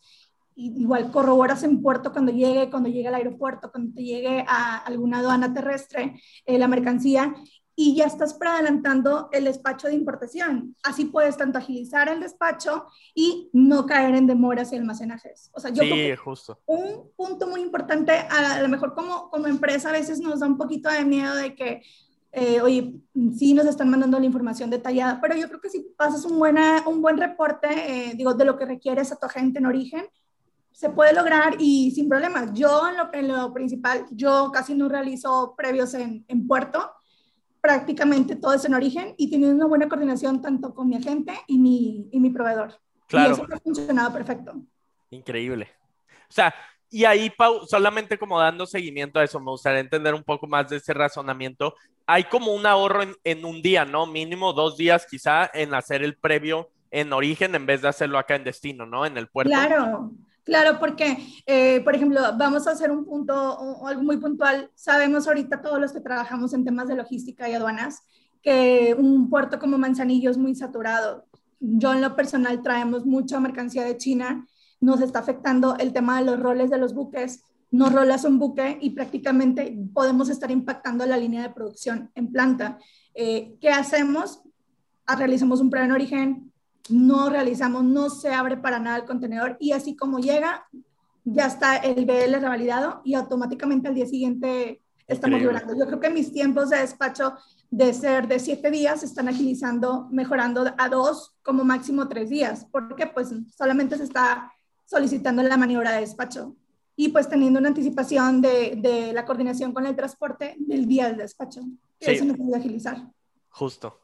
igual 0.55 1.11
corroboras 1.11 1.63
en 1.63 1.81
puerto 1.81 2.11
cuando 2.11 2.31
llegue, 2.31 2.69
cuando 2.69 2.89
llegue 2.89 3.07
al 3.07 3.15
aeropuerto, 3.15 3.71
cuando 3.71 3.93
te 3.93 4.03
llegue 4.03 4.43
a 4.47 4.77
alguna 4.77 5.19
aduana 5.19 5.53
terrestre 5.53 6.19
eh, 6.45 6.57
la 6.57 6.67
mercancía 6.67 7.33
y 7.73 7.95
ya 7.95 8.05
estás 8.05 8.33
preadelantando 8.33 9.29
el 9.31 9.45
despacho 9.45 9.87
de 9.87 9.95
importación. 9.95 10.75
Así 10.83 11.05
puedes 11.05 11.37
tanto 11.37 11.57
agilizar 11.57 12.09
el 12.09 12.19
despacho 12.19 12.85
y 13.15 13.49
no 13.53 13.85
caer 13.85 14.13
en 14.15 14.27
demoras 14.27 14.73
y 14.73 14.75
almacenajes. 14.75 15.49
O 15.53 15.59
sea, 15.59 15.71
yo 15.71 15.81
sí, 15.81 16.15
justo. 16.15 16.59
Un 16.65 17.11
punto 17.15 17.47
muy 17.47 17.61
importante, 17.61 18.11
a 18.11 18.61
lo 18.61 18.67
mejor 18.67 18.93
como, 18.93 19.29
como 19.29 19.47
empresa 19.47 19.89
a 19.89 19.93
veces 19.93 20.19
nos 20.19 20.41
da 20.41 20.47
un 20.47 20.57
poquito 20.57 20.89
de 20.89 21.05
miedo 21.05 21.33
de 21.35 21.55
que, 21.55 21.81
eh, 22.33 22.61
oye, 22.61 22.95
sí 23.37 23.53
nos 23.53 23.65
están 23.65 23.89
mandando 23.89 24.17
la 24.17 24.25
información 24.25 24.69
detallada, 24.69 25.19
pero 25.19 25.35
yo 25.35 25.47
creo 25.49 25.59
que 25.59 25.69
si 25.69 25.81
pasas 25.97 26.23
un, 26.23 26.39
buena, 26.39 26.83
un 26.87 27.01
buen 27.01 27.17
reporte, 27.17 27.67
eh, 27.69 28.13
digo, 28.15 28.33
de 28.33 28.45
lo 28.45 28.57
que 28.57 28.65
requieres 28.65 29.11
a 29.11 29.17
tu 29.17 29.25
agente 29.25 29.59
en 29.59 29.65
origen, 29.65 30.05
se 30.71 30.89
puede 30.89 31.13
lograr 31.13 31.55
y 31.59 31.91
sin 31.91 32.07
problemas. 32.07 32.53
Yo 32.53 32.87
en 32.87 32.97
lo, 32.97 33.13
en 33.13 33.27
lo 33.27 33.53
principal, 33.53 34.05
yo 34.11 34.49
casi 34.53 34.73
no 34.73 34.87
realizo 34.87 35.53
previos 35.57 35.93
en, 35.93 36.23
en, 36.29 36.47
puerto, 36.47 36.91
prácticamente 37.59 38.37
todo 38.37 38.53
es 38.53 38.63
en 38.63 38.73
origen 38.73 39.13
y 39.17 39.29
teniendo 39.29 39.55
una 39.55 39.67
buena 39.67 39.89
coordinación 39.89 40.41
tanto 40.41 40.73
con 40.73 40.87
mi 40.87 40.95
agente 40.95 41.33
y 41.47 41.59
mi, 41.59 42.07
y 42.11 42.19
mi 42.21 42.29
proveedor. 42.29 42.79
Claro. 43.07 43.31
Y 43.31 43.33
eso 43.33 43.45
ha 43.53 43.59
funcionado 43.59 44.13
perfecto. 44.13 44.53
Increíble. 45.09 45.67
O 46.29 46.33
sea, 46.33 46.53
y 46.91 47.05
ahí, 47.05 47.29
Pau, 47.29 47.65
solamente 47.65 48.19
como 48.19 48.39
dando 48.39 48.67
seguimiento 48.67 49.19
a 49.19 49.23
eso, 49.23 49.39
me 49.39 49.49
gustaría 49.49 49.79
entender 49.79 50.13
un 50.13 50.23
poco 50.23 50.45
más 50.45 50.69
de 50.69 50.77
ese 50.77 50.93
razonamiento. 50.93 51.73
Hay 52.05 52.25
como 52.25 52.53
un 52.53 52.65
ahorro 52.65 53.01
en, 53.01 53.15
en 53.23 53.45
un 53.45 53.61
día, 53.61 53.85
¿no? 53.85 54.05
Mínimo 54.05 54.53
dos 54.53 54.77
días 54.77 55.07
quizá 55.09 55.49
en 55.53 55.73
hacer 55.73 56.03
el 56.03 56.17
previo 56.17 56.69
en 56.91 57.13
origen 57.13 57.55
en 57.55 57.65
vez 57.65 57.81
de 57.81 57.87
hacerlo 57.87 58.19
acá 58.19 58.35
en 58.35 58.43
destino, 58.43 58.85
¿no? 58.85 59.05
En 59.05 59.17
el 59.17 59.27
puerto. 59.27 59.51
Claro, 59.51 60.11
Claro, 60.43 60.79
porque, 60.79 61.17
eh, 61.45 61.81
por 61.81 61.95
ejemplo, 61.95 62.19
vamos 62.35 62.65
a 62.65 62.71
hacer 62.71 62.91
un 62.91 63.05
punto 63.05 63.33
o, 63.33 63.87
algo 63.87 64.01
muy 64.01 64.17
puntual. 64.17 64.71
Sabemos 64.73 65.27
ahorita 65.27 65.61
todos 65.61 65.79
los 65.79 65.93
que 65.93 66.01
trabajamos 66.01 66.53
en 66.53 66.65
temas 66.65 66.87
de 66.87 66.95
logística 66.95 67.47
y 67.47 67.53
aduanas 67.53 68.01
que 68.41 68.95
un 68.97 69.29
puerto 69.29 69.59
como 69.59 69.77
Manzanillo 69.77 70.31
es 70.31 70.37
muy 70.37 70.55
saturado. 70.55 71.25
Yo 71.59 71.93
en 71.93 72.01
lo 72.01 72.15
personal 72.15 72.63
traemos 72.63 73.05
mucha 73.05 73.39
mercancía 73.39 73.83
de 73.83 73.97
China, 73.97 74.47
nos 74.81 74.99
está 74.99 75.19
afectando 75.19 75.77
el 75.77 75.93
tema 75.93 76.19
de 76.19 76.25
los 76.25 76.39
roles 76.39 76.69
de 76.69 76.77
los 76.77 76.93
buques, 76.93 77.43
no 77.69 77.89
rolas 77.89 78.25
un 78.25 78.39
buque 78.39 78.77
y 78.81 78.89
prácticamente 78.89 79.77
podemos 79.93 80.29
estar 80.29 80.51
impactando 80.51 81.05
la 81.05 81.17
línea 81.17 81.43
de 81.43 81.53
producción 81.53 82.11
en 82.15 82.31
planta. 82.31 82.79
Eh, 83.13 83.55
¿Qué 83.61 83.69
hacemos? 83.69 84.41
Ah, 85.05 85.15
realizamos 85.15 85.61
un 85.61 85.69
prueba 85.69 85.85
en 85.85 85.93
origen, 85.93 86.51
no 86.89 87.29
realizamos, 87.29 87.83
no 87.83 88.09
se 88.09 88.33
abre 88.33 88.57
para 88.57 88.79
nada 88.79 88.97
el 88.97 89.05
contenedor 89.05 89.55
y 89.59 89.71
así 89.71 89.95
como 89.95 90.19
llega, 90.19 90.67
ya 91.23 91.45
está 91.45 91.77
el 91.77 92.05
BL 92.05 92.41
revalidado 92.41 93.01
y 93.05 93.13
automáticamente 93.13 93.87
al 93.87 93.95
día 93.95 94.07
siguiente 94.07 94.81
estamos 95.07 95.39
librando. 95.39 95.77
Yo 95.77 95.85
creo 95.85 95.99
que 95.99 96.09
mis 96.09 96.33
tiempos 96.33 96.71
de 96.71 96.79
despacho 96.79 97.35
de 97.69 97.93
ser 97.93 98.27
de 98.27 98.39
siete 98.39 98.71
días 98.71 99.03
están 99.03 99.27
agilizando, 99.27 100.07
mejorando 100.11 100.73
a 100.77 100.89
dos, 100.89 101.35
como 101.43 101.63
máximo 101.63 102.07
tres 102.07 102.29
días, 102.29 102.67
porque 102.71 103.07
pues 103.07 103.29
solamente 103.55 103.97
se 103.97 104.03
está 104.03 104.51
solicitando 104.91 105.41
la 105.41 105.55
maniobra 105.55 105.93
de 105.93 106.01
despacho 106.01 106.53
y 106.97 107.09
pues 107.09 107.29
teniendo 107.29 107.59
una 107.59 107.69
anticipación 107.69 108.41
de, 108.41 108.75
de 108.75 109.13
la 109.13 109.23
coordinación 109.23 109.71
con 109.71 109.85
el 109.85 109.95
transporte 109.95 110.55
del 110.59 110.85
día 110.85 111.07
del 111.07 111.17
despacho. 111.17 111.61
Sí. 112.01 112.11
Eso 112.11 112.25
nos 112.25 112.35
puede 112.35 112.57
agilizar. 112.57 112.97
Justo. 113.49 114.01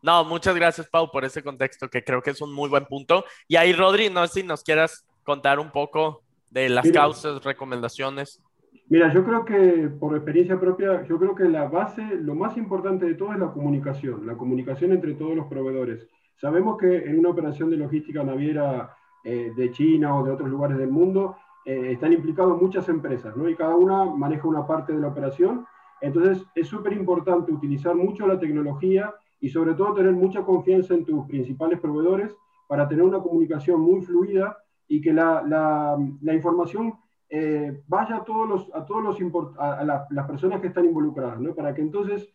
No, 0.00 0.24
muchas 0.24 0.54
gracias, 0.54 0.88
Pau, 0.88 1.10
por 1.12 1.26
ese 1.26 1.42
contexto, 1.42 1.88
que 1.88 2.02
creo 2.02 2.22
que 2.22 2.30
es 2.30 2.40
un 2.40 2.52
muy 2.52 2.70
buen 2.70 2.86
punto. 2.86 3.24
Y 3.46 3.56
ahí, 3.56 3.74
Rodri, 3.74 4.08
no 4.08 4.26
sé 4.26 4.40
si 4.40 4.46
nos 4.46 4.64
quieras 4.64 5.06
contar 5.22 5.58
un 5.58 5.70
poco 5.70 6.22
de 6.50 6.70
las 6.70 6.90
causas, 6.90 7.44
recomendaciones. 7.44 8.40
Mira, 8.88 9.12
yo 9.12 9.24
creo 9.24 9.44
que 9.44 9.90
por 10.00 10.16
experiencia 10.16 10.58
propia, 10.58 11.06
yo 11.06 11.18
creo 11.18 11.34
que 11.34 11.44
la 11.44 11.68
base, 11.68 12.02
lo 12.02 12.34
más 12.34 12.56
importante 12.56 13.04
de 13.04 13.14
todo 13.14 13.34
es 13.34 13.38
la 13.38 13.52
comunicación, 13.52 14.26
la 14.26 14.36
comunicación 14.36 14.92
entre 14.92 15.12
todos 15.14 15.36
los 15.36 15.46
proveedores. 15.46 16.08
Sabemos 16.40 16.78
que 16.78 16.96
en 16.96 17.18
una 17.18 17.28
operación 17.28 17.68
de 17.68 17.76
logística 17.76 18.24
naviera 18.24 18.96
eh, 19.24 19.52
de 19.54 19.70
China 19.70 20.16
o 20.16 20.24
de 20.24 20.32
otros 20.32 20.48
lugares 20.50 20.76
del 20.76 20.90
mundo 20.90 21.36
eh, 21.64 21.92
están 21.92 22.12
implicados 22.12 22.60
muchas 22.60 22.88
empresas, 22.88 23.36
¿no? 23.36 23.48
Y 23.48 23.54
cada 23.54 23.76
una 23.76 24.04
maneja 24.04 24.48
una 24.48 24.66
parte 24.66 24.92
de 24.92 24.98
la 24.98 25.08
operación. 25.08 25.64
Entonces, 26.00 26.44
es 26.56 26.66
súper 26.66 26.92
importante 26.92 27.52
utilizar 27.52 27.94
mucho 27.94 28.26
la 28.26 28.40
tecnología 28.40 29.14
y 29.38 29.48
sobre 29.48 29.74
todo 29.74 29.94
tener 29.94 30.12
mucha 30.12 30.42
confianza 30.42 30.94
en 30.94 31.04
tus 31.04 31.24
principales 31.26 31.78
proveedores 31.78 32.34
para 32.66 32.88
tener 32.88 33.04
una 33.04 33.20
comunicación 33.20 33.80
muy 33.80 34.00
fluida 34.00 34.58
y 34.88 35.00
que 35.00 35.12
la, 35.12 35.42
la, 35.42 36.34
información 36.34 36.94
eh, 37.28 37.80
vaya 37.86 38.16
a 38.16 38.24
todos 38.24 38.48
los, 38.48 38.74
a, 38.74 38.84
todos 38.84 39.04
los 39.04 39.56
a, 39.58 39.84
las 39.84 40.26
personas 40.26 40.60
que 40.60 40.66
están 40.66 40.84
involucradas, 40.84 41.38
¿no? 41.40 41.54
para 41.54 41.72
que 41.74 41.82
entonces 41.82 42.28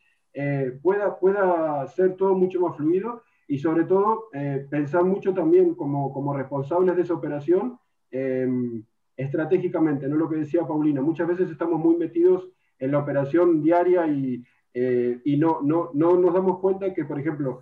pueda, 0.82 1.17
pueda 1.17 1.86
ser 1.88 2.15
todo 2.15 2.36
mucho 2.36 2.62
más 2.62 2.77
fluido 2.77 3.24
y 3.48 3.58
sobre 3.58 3.86
todo 3.86 4.25
eh, 4.34 4.66
pensar 4.70 5.04
mucho 5.04 5.34
también 5.34 5.75
como, 5.75 6.12
como 6.13 6.36
responsables 6.36 6.96
de 6.96 7.01
esa 7.01 7.13
operación 7.13 7.80
em, 8.12 8.84
estratégicamente, 9.16 10.08
¿no? 10.08 10.16
Lo 10.18 10.30
que 10.30 10.38
decía 10.38 10.68
Paulina, 10.68 11.01
muchas 11.01 11.27
veces 11.27 11.50
estamos 11.50 11.80
muy 11.80 11.96
metidos 11.96 12.50
en 12.80 12.92
la 12.92 13.00
operación 13.00 13.62
diaria 13.62 14.06
y, 14.08 14.44
y 14.74 15.38
no, 15.38 15.62
no, 15.63 15.89
no, 15.96 16.18
nos 16.18 16.34
damos 16.36 16.60
cuenta 16.60 16.94
que, 16.94 17.04
por 17.04 17.20
ejemplo, 17.20 17.62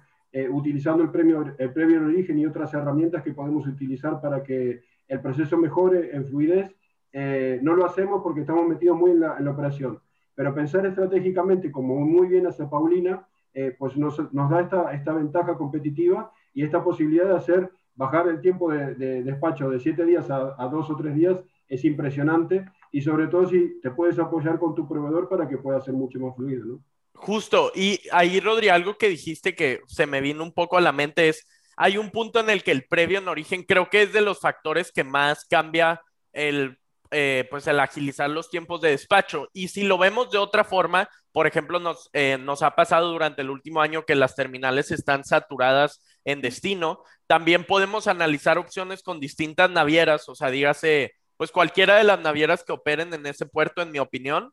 utilizando 0.51 1.01
el, 1.01 1.11
premio, 1.11 1.55
el 1.57 1.71
previo 1.71 2.01
de 2.01 2.07
origen 2.07 2.37
y 2.37 2.45
otras 2.45 2.73
herramientas 2.73 3.23
que 3.23 3.33
podemos 3.33 3.65
utilizar 3.65 4.19
para 4.19 4.43
que 4.43 4.81
el 5.07 5.21
proceso 5.21 5.57
mejore 5.57 6.15
en 6.15 6.25
fluidez, 6.25 6.75
eh, 7.11 7.59
no 7.61 7.75
lo 7.75 7.85
hacemos 7.85 8.21
porque 8.21 8.41
estamos 8.41 8.67
metidos 8.67 8.97
muy 8.97 9.11
en 9.11 9.21
la, 9.21 9.49
operación. 9.49 9.99
Pero 10.33 10.53
pensar 10.53 10.85
estratégicamente, 10.85 11.71
como 11.71 11.95
muy 11.95 12.27
bien 12.27 12.45
hace 12.47 12.65
Paulina, 12.65 13.25
eh, 13.55 13.73
pues 13.79 13.95
nos, 13.95 14.17
da 14.17 14.59
esta, 14.61 14.91
esta 14.93 15.13
ventaja 15.13 15.55
competitiva 15.55 16.29
y 16.53 16.63
esta 16.63 16.83
posibilidad 16.83 17.29
de 17.29 17.37
hacer 17.37 17.71
bajar 17.95 18.27
el 18.27 18.41
tiempo 18.41 18.69
de, 18.69 19.23
despacho 19.23 19.69
de 19.69 19.79
siete 19.79 20.05
días 20.05 20.29
a, 20.29 20.67
dos 20.67 20.89
o 20.89 20.97
tres 20.97 21.15
días 21.15 21.37
es 21.69 21.85
impresionante 21.85 22.65
y 22.91 23.01
sobre 23.01 23.27
todo 23.27 23.47
si 23.47 23.79
te 23.81 23.91
puedes 23.91 24.19
apoyar 24.19 24.59
con 24.59 24.75
tu 24.75 24.85
proveedor 24.87 25.29
para 25.29 25.47
que 25.47 25.57
pueda 25.57 25.79
ser 25.79 25.93
mucho 25.93 26.19
más 26.19 26.35
fluido, 26.35 26.65
¿no? 26.65 26.83
Justo, 27.13 27.71
y 27.73 28.01
ahí 28.11 28.41
Rodri, 28.41 28.67
algo 28.67 28.97
que 28.97 29.07
dijiste 29.07 29.55
que 29.55 29.79
se 29.87 30.05
me 30.05 30.19
vino 30.19 30.43
un 30.43 30.51
poco 30.51 30.77
a 30.77 30.81
la 30.81 30.91
mente 30.91 31.29
es, 31.29 31.47
hay 31.77 31.97
un 31.97 32.11
punto 32.11 32.41
en 32.41 32.49
el 32.49 32.61
que 32.61 32.71
el 32.71 32.83
previo 32.83 33.19
en 33.19 33.29
origen 33.29 33.63
creo 33.63 33.89
que 33.89 34.01
es 34.01 34.11
de 34.11 34.19
los 34.19 34.41
factores 34.41 34.91
que 34.91 35.05
más 35.05 35.45
cambia 35.45 36.01
el 36.33 36.77
eh, 37.17 37.47
pues 37.49 37.65
el 37.67 37.79
agilizar 37.79 38.29
los 38.29 38.49
tiempos 38.49 38.81
de 38.81 38.89
despacho. 38.89 39.47
Y 39.53 39.69
si 39.69 39.83
lo 39.83 39.97
vemos 39.97 40.31
de 40.31 40.37
otra 40.37 40.65
forma, 40.65 41.07
por 41.31 41.47
ejemplo, 41.47 41.79
nos, 41.79 42.09
eh, 42.11 42.37
nos 42.37 42.61
ha 42.61 42.75
pasado 42.75 43.09
durante 43.09 43.41
el 43.41 43.49
último 43.49 43.79
año 43.79 44.05
que 44.05 44.15
las 44.15 44.35
terminales 44.35 44.91
están 44.91 45.23
saturadas 45.23 46.03
en 46.25 46.41
destino. 46.41 47.03
También 47.25 47.63
podemos 47.63 48.07
analizar 48.07 48.57
opciones 48.57 49.01
con 49.01 49.21
distintas 49.21 49.69
navieras, 49.69 50.27
o 50.27 50.35
sea, 50.35 50.49
dígase, 50.49 51.13
pues 51.37 51.53
cualquiera 51.53 51.95
de 51.95 52.03
las 52.03 52.19
navieras 52.19 52.65
que 52.65 52.73
operen 52.73 53.13
en 53.13 53.25
ese 53.25 53.45
puerto, 53.45 53.81
en 53.81 53.91
mi 53.91 53.99
opinión, 53.99 54.51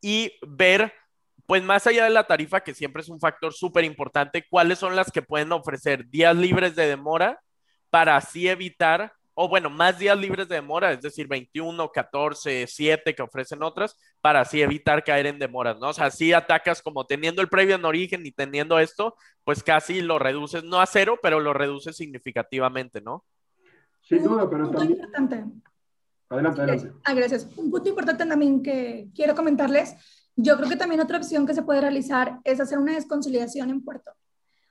y 0.00 0.32
ver, 0.44 0.92
pues 1.46 1.62
más 1.62 1.86
allá 1.86 2.02
de 2.02 2.10
la 2.10 2.24
tarifa, 2.24 2.62
que 2.62 2.74
siempre 2.74 3.02
es 3.02 3.08
un 3.08 3.20
factor 3.20 3.52
súper 3.54 3.84
importante, 3.84 4.46
cuáles 4.50 4.80
son 4.80 4.96
las 4.96 5.12
que 5.12 5.22
pueden 5.22 5.52
ofrecer 5.52 6.08
días 6.08 6.34
libres 6.34 6.74
de 6.74 6.88
demora 6.88 7.40
para 7.88 8.16
así 8.16 8.48
evitar 8.48 9.12
o 9.42 9.48
bueno, 9.48 9.70
más 9.70 9.98
días 9.98 10.18
libres 10.18 10.48
de 10.48 10.56
demora, 10.56 10.92
es 10.92 11.00
decir, 11.00 11.26
21, 11.26 11.90
14, 11.90 12.66
7 12.66 13.14
que 13.14 13.22
ofrecen 13.22 13.62
otras, 13.62 13.96
para 14.20 14.42
así 14.42 14.60
evitar 14.60 15.02
caer 15.02 15.24
en 15.24 15.38
demoras, 15.38 15.78
¿no? 15.78 15.88
O 15.88 15.92
sea, 15.94 16.10
si 16.10 16.34
atacas 16.34 16.82
como 16.82 17.06
teniendo 17.06 17.40
el 17.40 17.48
previo 17.48 17.76
en 17.76 17.86
origen 17.86 18.26
y 18.26 18.32
teniendo 18.32 18.78
esto, 18.78 19.16
pues 19.42 19.62
casi 19.62 20.02
lo 20.02 20.18
reduces, 20.18 20.62
no 20.62 20.78
a 20.78 20.84
cero, 20.84 21.18
pero 21.22 21.40
lo 21.40 21.54
reduces 21.54 21.96
significativamente, 21.96 23.00
¿no? 23.00 23.24
Sin 24.02 24.22
duda, 24.22 24.46
pero 24.50 24.66
Un 24.66 24.72
también... 24.72 24.92
Importante. 24.92 25.44
Adelante, 26.28 26.60
adelante. 26.60 26.92
Ah, 27.04 27.14
gracias. 27.14 27.48
Un 27.56 27.70
punto 27.70 27.88
importante 27.88 28.26
también 28.26 28.62
que 28.62 29.08
quiero 29.14 29.34
comentarles, 29.34 29.96
yo 30.36 30.54
creo 30.58 30.68
que 30.68 30.76
también 30.76 31.00
otra 31.00 31.16
opción 31.16 31.46
que 31.46 31.54
se 31.54 31.62
puede 31.62 31.80
realizar 31.80 32.40
es 32.44 32.60
hacer 32.60 32.78
una 32.78 32.92
desconsolidación 32.92 33.70
en 33.70 33.82
puerto. 33.82 34.12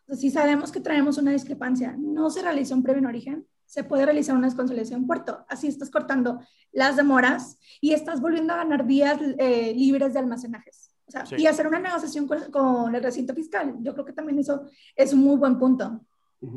si 0.10 0.30
sabemos 0.30 0.72
que 0.72 0.80
traemos 0.80 1.18
una 1.18 1.32
discrepancia, 1.32 1.96
no 1.98 2.30
se 2.30 2.44
realiza 2.44 2.76
un 2.76 2.84
previo 2.84 3.00
en 3.00 3.08
origen, 3.08 3.48
se 3.70 3.84
puede 3.84 4.04
realizar 4.04 4.36
una 4.36 4.48
desconsolidación 4.48 5.02
en 5.02 5.08
puerto. 5.08 5.46
Así 5.48 5.68
estás 5.68 5.92
cortando 5.92 6.40
las 6.72 6.98
demoras 6.98 7.60
y 7.80 7.94
estás 7.94 8.20
volviendo 8.20 8.52
a 8.52 8.58
ganar 8.58 8.88
días 8.88 9.22
eh, 9.38 9.76
libres 9.76 10.14
de 10.14 10.20
almacenajes. 10.20 10.96
O 11.08 11.12
sea, 11.12 11.24
Y 11.38 11.46
hacer 11.46 11.68
una 11.68 11.78
negociación 11.78 12.28
con, 12.52 12.96
el 12.96 13.04
recinto 13.04 13.36
fiscal. 13.36 13.76
Yo 13.82 13.94
creo 13.94 14.06
que 14.06 14.14
también 14.14 14.40
eso 14.40 14.64
es 14.96 15.14
un 15.14 15.20
muy 15.20 15.38
buen 15.38 15.60
punto. 15.60 16.02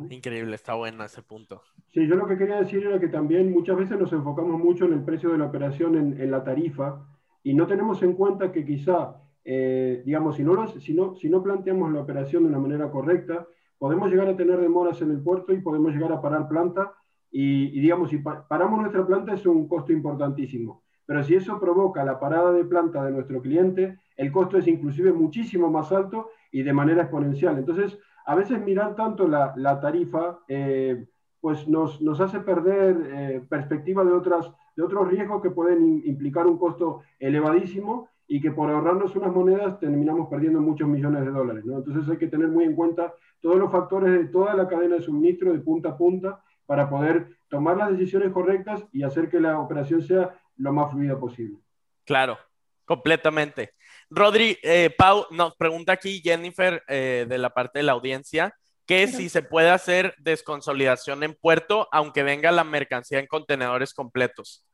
Increíble, 0.09 0.55
está 0.55 0.73
bueno 0.73 1.05
ese 1.05 1.21
punto. 1.21 1.61
Sí, 1.93 2.07
yo 2.07 2.15
lo 2.15 2.27
que 2.27 2.39
quería 2.39 2.57
decir 2.57 2.87
era 2.87 2.99
que 2.99 3.09
también 3.09 3.53
muchas 3.53 3.77
veces 3.77 3.99
nos 3.99 4.13
enfocamos 4.15 4.59
mucho 4.59 4.87
en 4.87 4.95
el 4.95 5.05
precio 5.05 5.33
de 5.33 5.39
la 5.39 5.47
operación, 5.47 5.97
en, 6.19 6.31
la 6.31 6.43
tarifa, 6.43 7.07
y 7.43 7.53
no 7.53 7.67
tenemos 7.67 8.03
en 8.03 8.15
cuenta 8.15 8.51
que 8.53 8.65
quizá, 8.65 9.17
eh, 9.45 10.03
digamos, 10.07 10.37
si 10.37 10.45
no, 10.45 10.67
si, 10.81 10.95
no, 10.95 11.15
si 11.15 11.29
no 11.29 11.43
planteamos 11.43 11.93
la 11.93 12.01
operación 12.01 12.45
de 12.45 12.49
una 12.49 12.59
manera 12.59 12.91
correcta, 12.91 13.47
podemos 13.77 14.09
llegar 14.09 14.29
a 14.29 14.37
tener 14.37 14.59
demoras 14.61 15.03
en 15.03 15.11
el 15.11 15.21
puerto 15.21 15.53
y 15.53 15.61
podemos 15.61 15.93
llegar 15.93 16.13
a 16.13 16.23
parar 16.23 16.49
planta 16.49 16.95
y, 17.33 17.81
digamos, 17.81 18.11
si 18.11 18.19
paramos 18.19 18.81
nuestra 18.81 19.07
planta 19.07 19.33
es 19.33 19.47
un 19.47 19.67
costo 19.67 19.91
importantísimo. 19.91 20.83
Pero 21.07 21.25
si 21.25 21.35
eso 21.35 21.59
provoca 21.59 22.05
la 22.05 22.21
parada 22.21 22.53
de 22.53 22.65
planta 22.65 23.03
de 23.05 23.11
nuestro 23.11 23.41
cliente, 23.41 23.99
el 24.17 24.31
costo 24.31 24.59
es 24.59 24.69
inclusive 24.69 25.13
muchísimo 25.13 25.71
más 25.71 25.91
alto 25.93 26.29
y 26.53 26.63
de 26.63 26.73
manera 26.75 27.03
exponencial. 27.03 27.59
Entonces, 27.59 27.99
a 28.27 28.35
veces 28.35 28.63
mirar 28.63 28.95
tanto 28.95 29.27
la, 29.27 29.55
la 29.57 29.81
tarifa, 29.81 30.41
eh, 30.47 31.07
pues 31.41 31.67
nos, 31.67 32.01
nos, 32.03 32.21
hace 32.21 32.41
perder 32.41 32.97
eh, 33.13 33.43
perspectiva 33.49 34.05
de, 34.05 34.13
otras, 34.13 34.53
de 34.77 34.83
otros 34.83 35.09
riesgos 35.09 35.43
que 35.43 35.51
pueden 35.51 36.03
implicar 36.05 36.47
un 36.47 36.59
costo 36.59 37.01
elevadísimo 37.19 38.09
y 38.29 38.41
que 38.41 38.53
por 38.53 38.71
ahorrarnos 38.71 39.17
unas 39.17 39.35
monedas 39.35 39.81
terminamos 39.81 40.29
perdiendo 40.29 40.61
muchos 40.61 40.87
millones 40.87 41.25
de 41.25 41.31
dólares. 41.31 41.65
¿no? 41.65 41.79
Entonces 41.79 42.09
hay 42.09 42.19
que 42.19 42.29
tener 42.29 42.49
muy 42.49 42.65
en 42.65 42.77
cuenta 42.77 43.13
todos 43.41 43.57
los 43.57 43.73
factores 43.73 44.13
de 44.13 44.29
toda 44.29 44.55
la 44.55 44.69
cadena 44.69 44.97
de 44.97 45.03
suministro 45.03 45.53
de 45.53 45.59
punta 45.59 45.91
a 45.91 45.97
punta 45.97 46.41
para 46.73 46.89
poder 46.89 47.37
tomar 47.51 47.77
las 47.77 47.91
decisiones 47.91 48.33
correctas 48.33 48.83
y 48.93 49.03
hacer 49.03 49.29
que 49.29 49.39
la 49.39 49.59
operación 49.59 50.01
sea 50.01 50.41
lo 50.57 50.73
más 50.73 50.91
fluida 50.91 51.21
posible. 51.21 51.59
Claro, 52.07 52.39
completamente. 52.87 53.75
Rodri, 54.09 54.57
eh, 54.63 54.89
Pau, 54.97 55.27
nos 55.33 55.55
pregunta 55.57 55.93
aquí 55.93 56.23
Jennifer 56.25 56.83
eh, 56.89 57.27
de 57.29 57.37
la 57.37 57.51
parte 57.51 57.81
de 57.81 57.83
la 57.83 57.93
audiencia 57.93 58.57
que 58.87 59.07
si 59.07 59.29
se 59.29 59.43
puede 59.43 59.69
hacer 59.69 60.15
desconsolidación 60.19 61.23
en 61.25 61.35
puerto 61.35 61.89
aunque 61.93 62.23
venga 62.23 62.51
la 62.51 62.65
mercancía 62.65 63.19
en 63.19 63.27
contenedores 63.27 63.93
completos. 63.93 64.65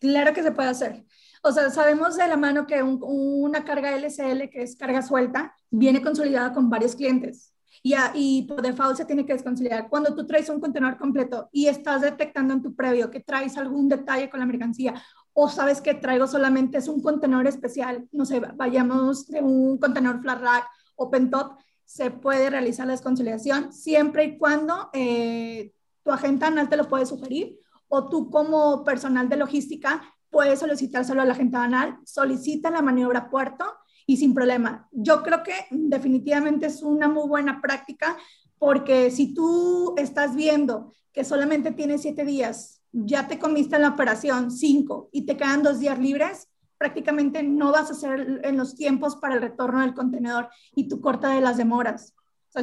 Claro 0.00 0.34
que 0.34 0.42
se 0.42 0.50
puede 0.50 0.70
hacer. 0.70 1.04
O 1.44 1.52
sea, 1.52 1.70
sabemos 1.70 2.16
de 2.16 2.26
la 2.26 2.36
mano 2.36 2.66
que 2.66 2.82
una 2.82 3.64
carga 3.64 3.94
LCL, 3.94 4.50
que 4.50 4.62
es 4.62 4.74
carga 4.74 5.02
suelta, 5.02 5.54
viene 5.70 6.02
consolidada 6.02 6.52
con 6.52 6.68
varios 6.68 6.96
clientes 6.96 7.53
y, 7.84 7.94
y 8.14 8.42
por 8.44 8.62
default 8.62 8.96
se 8.96 9.04
tiene 9.04 9.26
que 9.26 9.34
desconsolidar. 9.34 9.90
Cuando 9.90 10.14
tú 10.14 10.26
traes 10.26 10.48
un 10.48 10.58
contenedor 10.58 10.96
completo 10.96 11.50
y 11.52 11.66
estás 11.66 12.00
detectando 12.00 12.54
en 12.54 12.62
tu 12.62 12.74
previo 12.74 13.10
que 13.10 13.20
traes 13.20 13.58
algún 13.58 13.90
detalle 13.90 14.30
con 14.30 14.40
la 14.40 14.46
mercancía 14.46 14.94
o 15.34 15.50
sabes 15.50 15.82
que 15.82 15.94
traigo 15.94 16.26
solamente 16.26 16.78
es 16.78 16.88
un 16.88 17.02
contenedor 17.02 17.46
especial, 17.46 18.08
no 18.12 18.24
sé, 18.24 18.40
vayamos 18.40 19.26
de 19.26 19.42
un 19.42 19.76
contenedor 19.78 20.22
flat 20.22 20.40
rack 20.40 20.66
o 20.96 21.10
pentop, 21.10 21.58
se 21.84 22.10
puede 22.10 22.48
realizar 22.48 22.86
la 22.86 22.92
desconsolidación 22.92 23.72
siempre 23.72 24.24
y 24.24 24.38
cuando 24.38 24.88
eh, 24.94 25.74
tu 26.02 26.10
agente 26.10 26.46
anal 26.46 26.70
te 26.70 26.76
lo 26.78 26.88
puede 26.88 27.04
sugerir 27.04 27.58
o 27.88 28.08
tú 28.08 28.30
como 28.30 28.82
personal 28.82 29.28
de 29.28 29.36
logística 29.36 30.02
puedes 30.30 30.60
solicitárselo 30.60 31.20
a 31.20 31.24
la 31.24 31.32
agente 31.32 31.56
anal, 31.56 31.98
solicita 32.04 32.70
la 32.70 32.80
maniobra 32.80 33.28
puerto 33.28 33.64
y 34.06 34.16
sin 34.16 34.34
problema. 34.34 34.88
Yo 34.92 35.22
creo 35.22 35.42
que 35.42 35.54
definitivamente 35.70 36.66
es 36.66 36.82
una 36.82 37.08
muy 37.08 37.28
buena 37.28 37.60
práctica 37.60 38.16
porque 38.58 39.10
si 39.10 39.34
tú 39.34 39.94
estás 39.96 40.34
viendo 40.34 40.92
que 41.12 41.24
solamente 41.24 41.72
tienes 41.72 42.02
siete 42.02 42.24
días, 42.24 42.82
ya 42.92 43.28
te 43.28 43.38
comiste 43.38 43.76
en 43.76 43.82
la 43.82 43.90
operación 43.90 44.50
cinco 44.50 45.08
y 45.12 45.26
te 45.26 45.36
quedan 45.36 45.62
dos 45.62 45.80
días 45.80 45.98
libres, 45.98 46.48
prácticamente 46.78 47.42
no 47.42 47.72
vas 47.72 47.90
a 47.90 47.92
hacer 47.92 48.40
en 48.42 48.56
los 48.56 48.74
tiempos 48.74 49.16
para 49.16 49.34
el 49.34 49.40
retorno 49.40 49.80
del 49.80 49.94
contenedor 49.94 50.48
y 50.74 50.88
tu 50.88 51.00
corta 51.00 51.30
de 51.30 51.40
las 51.40 51.56
demoras. 51.56 52.14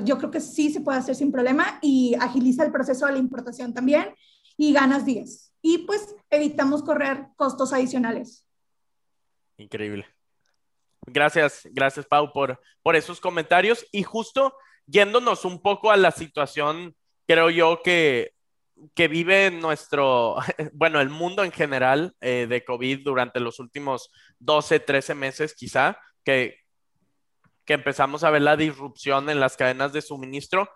yo 0.06 0.18
creo 0.18 0.32
que 0.32 0.40
sí 0.40 0.72
se 0.72 0.82
puede 0.82 1.00
hacer 1.00 1.16
sin 1.16 1.32
problema 1.32 1.80
y 1.82 2.16
agiliza 2.20 2.64
el 2.64 2.72
proceso 2.72 3.06
de 3.06 3.14
la 3.14 3.18
importación 3.18 3.74
también 3.74 4.16
y 4.58 4.74
ganas 4.74 5.06
días. 5.06 5.54
Y 5.62 5.80
pues 5.80 6.16
evitamos 6.30 6.82
correr 6.82 7.28
costos 7.36 7.74
adicionales. 7.74 8.46
Increíble. 9.58 10.06
Gracias, 11.08 11.67
gracias 11.72 12.05
Pau 12.05 12.31
por, 12.31 12.62
por 12.84 12.96
esos 12.96 13.20
comentarios. 13.20 13.86
Y 13.91 14.03
justo 14.03 14.53
yéndonos 14.86 15.46
un 15.46 15.62
poco 15.62 15.91
a 15.91 15.98
la 15.98 16.12
situación, 16.12 16.96
creo 17.27 17.50
yo 17.50 17.81
que, 17.84 18.34
que 18.93 19.08
vive 19.08 19.51
nuestro, 19.51 20.36
bueno, 20.74 21.01
el 21.01 21.10
mundo 21.10 21.43
en 21.43 21.51
general 21.51 22.15
eh, 22.22 22.48
de 22.50 22.63
COVID 22.63 23.03
durante 23.03 23.39
los 23.39 23.60
últimos 23.60 24.12
12, 24.39 24.79
13 24.79 25.15
meses 25.15 25.55
quizá, 25.55 25.98
que, 26.24 26.58
que 27.65 27.74
empezamos 27.74 28.24
a 28.24 28.29
ver 28.29 28.41
la 28.41 28.58
disrupción 28.58 29.29
en 29.29 29.39
las 29.39 29.58
cadenas 29.58 29.93
de 29.93 30.01
suministro. 30.01 30.70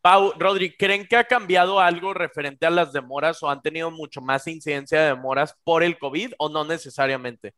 Pau, 0.00 0.32
Rodri, 0.36 0.76
¿creen 0.76 1.06
que 1.06 1.16
ha 1.16 1.24
cambiado 1.24 1.78
algo 1.78 2.12
referente 2.12 2.66
a 2.66 2.70
las 2.70 2.92
demoras 2.92 3.42
o 3.42 3.48
han 3.48 3.62
tenido 3.62 3.90
mucho 3.90 4.20
más 4.20 4.46
incidencia 4.48 5.00
de 5.00 5.08
demoras 5.08 5.54
por 5.64 5.82
el 5.82 5.98
COVID 5.98 6.32
o 6.38 6.48
no 6.48 6.64
necesariamente? 6.64 7.54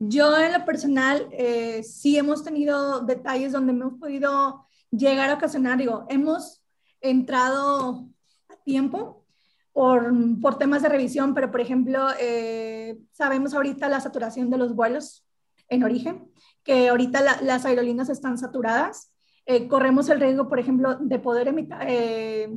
Yo 0.00 0.38
en 0.38 0.52
lo 0.52 0.64
personal 0.64 1.28
eh, 1.32 1.82
sí 1.82 2.16
hemos 2.16 2.44
tenido 2.44 3.00
detalles 3.00 3.52
donde 3.52 3.72
hemos 3.72 3.94
podido 3.94 4.64
llegar 4.90 5.28
a 5.30 5.34
ocasionar, 5.34 5.76
digo, 5.76 6.06
hemos 6.08 6.62
entrado 7.00 8.06
a 8.48 8.56
tiempo 8.64 9.24
por, 9.72 10.12
por 10.40 10.56
temas 10.56 10.82
de 10.82 10.88
revisión, 10.88 11.34
pero 11.34 11.50
por 11.50 11.60
ejemplo, 11.60 12.08
eh, 12.20 12.98
sabemos 13.12 13.54
ahorita 13.54 13.88
la 13.88 14.00
saturación 14.00 14.50
de 14.50 14.58
los 14.58 14.74
vuelos 14.74 15.26
en 15.68 15.82
origen, 15.82 16.30
que 16.62 16.88
ahorita 16.88 17.42
las 17.42 17.64
aerolíneas 17.64 18.08
están 18.08 18.38
saturadas. 18.38 19.12
Eh, 19.46 19.66
corremos 19.66 20.08
el 20.10 20.20
riesgo, 20.20 20.48
por 20.48 20.60
ejemplo, 20.60 20.96
de 20.96 21.18
poder 21.18 21.52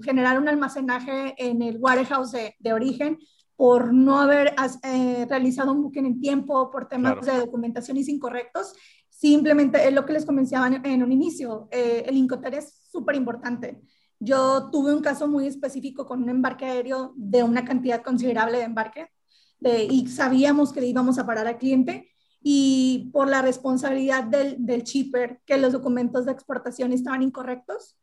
generar 0.03 0.39
un 0.39 0.47
almacenaje 0.47 1.33
en 1.37 1.61
el 1.61 1.77
warehouse 1.79 2.33
de, 2.33 2.55
de 2.59 2.73
origen 2.73 3.17
por 3.61 3.93
no 3.93 4.17
haber 4.17 4.55
eh, 4.81 5.27
realizado 5.29 5.71
un 5.71 5.83
booking 5.83 6.07
en 6.07 6.19
tiempo, 6.19 6.71
por 6.71 6.87
temas 6.87 7.23
de 7.23 7.37
documentación 7.37 7.95
incorrectos. 7.95 8.73
Simplemente 9.07 9.87
es 9.87 9.93
lo 9.93 10.03
que 10.03 10.13
les 10.13 10.25
comenciaba 10.25 10.65
en, 10.83 11.03
un 11.03 11.11
inicio. 11.11 11.67
Eh, 11.69 12.03
el 12.07 12.17
Incoter 12.17 12.55
es 12.55 12.73
súper 12.91 13.15
importante. 13.15 13.79
Yo 14.19 14.71
tuve 14.71 14.95
un 14.95 15.01
caso 15.03 15.27
muy 15.27 15.45
específico 15.45 16.07
con 16.07 16.23
un 16.23 16.29
embarque 16.29 16.65
aéreo 16.65 17.13
de 17.15 17.43
una 17.43 17.63
cantidad 17.63 18.01
considerable 18.01 18.57
de 18.57 18.63
embarque 18.63 19.09
de, 19.59 19.83
y 19.83 20.07
sabíamos 20.07 20.73
que 20.73 20.83
íbamos 20.83 21.19
a 21.19 21.27
parar 21.27 21.45
al 21.45 21.59
cliente 21.59 22.09
y 22.41 23.11
por 23.13 23.27
la 23.27 23.43
responsabilidad 23.43 24.23
del, 24.23 24.55
del 24.57 24.81
shipper 24.81 25.39
que 25.45 25.59
los 25.59 25.71
documentos 25.71 26.25
de 26.25 26.31
exportación 26.31 26.93
estaban 26.93 27.21
incorrectos, 27.21 27.95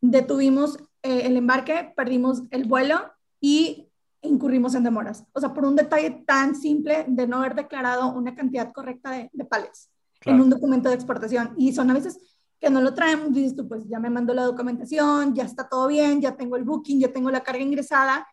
detuvimos 0.00 0.78
eh, 1.02 1.22
el 1.24 1.36
embarque, 1.36 1.92
perdimos 1.96 2.44
el 2.52 2.62
vuelo 2.68 3.10
y 3.40 3.89
incurrimos 4.22 4.74
en 4.74 4.84
demoras. 4.84 5.24
O 5.32 5.40
sea, 5.40 5.52
por 5.52 5.64
un 5.64 5.76
detalle 5.76 6.22
tan 6.26 6.54
simple 6.54 7.04
de 7.08 7.26
no 7.26 7.38
haber 7.38 7.54
declarado 7.54 8.12
una 8.12 8.34
cantidad 8.34 8.72
correcta 8.72 9.10
de, 9.10 9.30
de 9.32 9.44
palets 9.44 9.90
en 10.24 10.40
un 10.40 10.50
documento 10.50 10.88
de 10.88 10.94
exportación. 10.94 11.54
Y 11.56 11.72
son 11.72 11.90
a 11.90 11.94
veces 11.94 12.18
que 12.60 12.68
no 12.68 12.80
lo 12.82 12.92
traemos, 12.92 13.32
dices 13.32 13.56
tú, 13.56 13.66
pues 13.66 13.88
ya 13.88 13.98
me 13.98 14.10
mandó 14.10 14.34
la 14.34 14.44
documentación, 14.44 15.34
ya 15.34 15.44
está 15.44 15.68
todo 15.68 15.88
bien, 15.88 16.20
ya 16.20 16.36
tengo 16.36 16.56
el 16.56 16.64
booking, 16.64 17.00
ya 17.00 17.12
tengo 17.12 17.30
la 17.30 17.42
carga 17.42 17.62
ingresada. 17.62 18.26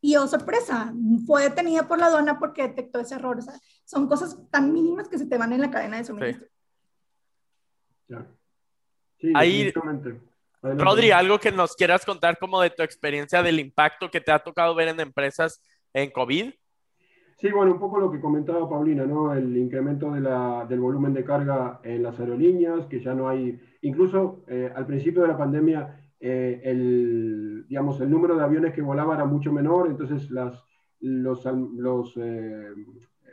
Y 0.00 0.16
oh, 0.16 0.26
sorpresa, 0.26 0.92
fue 1.26 1.44
detenida 1.44 1.86
por 1.86 1.98
la 1.98 2.06
aduana 2.06 2.38
porque 2.38 2.62
detectó 2.62 3.00
ese 3.00 3.14
error. 3.14 3.38
O 3.38 3.42
sea, 3.42 3.54
son 3.84 4.06
cosas 4.06 4.38
tan 4.50 4.72
mínimas 4.72 5.08
que 5.08 5.18
se 5.18 5.26
te 5.26 5.38
van 5.38 5.52
en 5.52 5.60
la 5.60 5.70
cadena 5.70 5.98
de 5.98 6.04
suministro. 6.04 6.46
Sí. 8.08 8.14
Sí, 9.18 9.32
Ahí, 9.34 9.72
Rodri, 10.64 11.10
algo 11.10 11.38
que 11.38 11.52
nos 11.52 11.76
quieras 11.76 12.04
contar 12.06 12.38
como 12.38 12.60
de 12.60 12.70
tu 12.70 12.82
experiencia 12.82 13.42
del 13.42 13.60
impacto 13.60 14.10
que 14.10 14.20
te 14.20 14.32
ha 14.32 14.38
tocado 14.38 14.74
ver 14.74 14.88
en 14.88 15.00
empresas 15.00 15.60
en 15.92 16.10
COVID. 16.10 16.52
Sí, 17.36 17.50
bueno, 17.50 17.72
un 17.72 17.78
poco 17.78 18.00
lo 18.00 18.10
que 18.10 18.20
comentaba 18.20 18.68
Paulina, 18.68 19.04
¿no? 19.04 19.34
El 19.34 19.56
incremento 19.56 20.12
de 20.12 20.20
la, 20.20 20.64
del 20.66 20.80
volumen 20.80 21.12
de 21.12 21.24
carga 21.24 21.80
en 21.82 22.02
las 22.02 22.18
aerolíneas, 22.18 22.86
que 22.86 23.00
ya 23.00 23.12
no 23.12 23.28
hay, 23.28 23.60
incluso 23.82 24.44
eh, 24.48 24.72
al 24.74 24.86
principio 24.86 25.22
de 25.22 25.28
la 25.28 25.36
pandemia, 25.36 26.00
eh, 26.20 26.62
el, 26.64 27.66
digamos, 27.68 28.00
el 28.00 28.10
número 28.10 28.36
de 28.36 28.44
aviones 28.44 28.72
que 28.72 28.80
volaban 28.80 29.16
era 29.16 29.26
mucho 29.26 29.52
menor, 29.52 29.88
entonces 29.88 30.30
las, 30.30 30.64
los, 31.00 31.44
los 31.44 32.16
eh, 32.16 32.72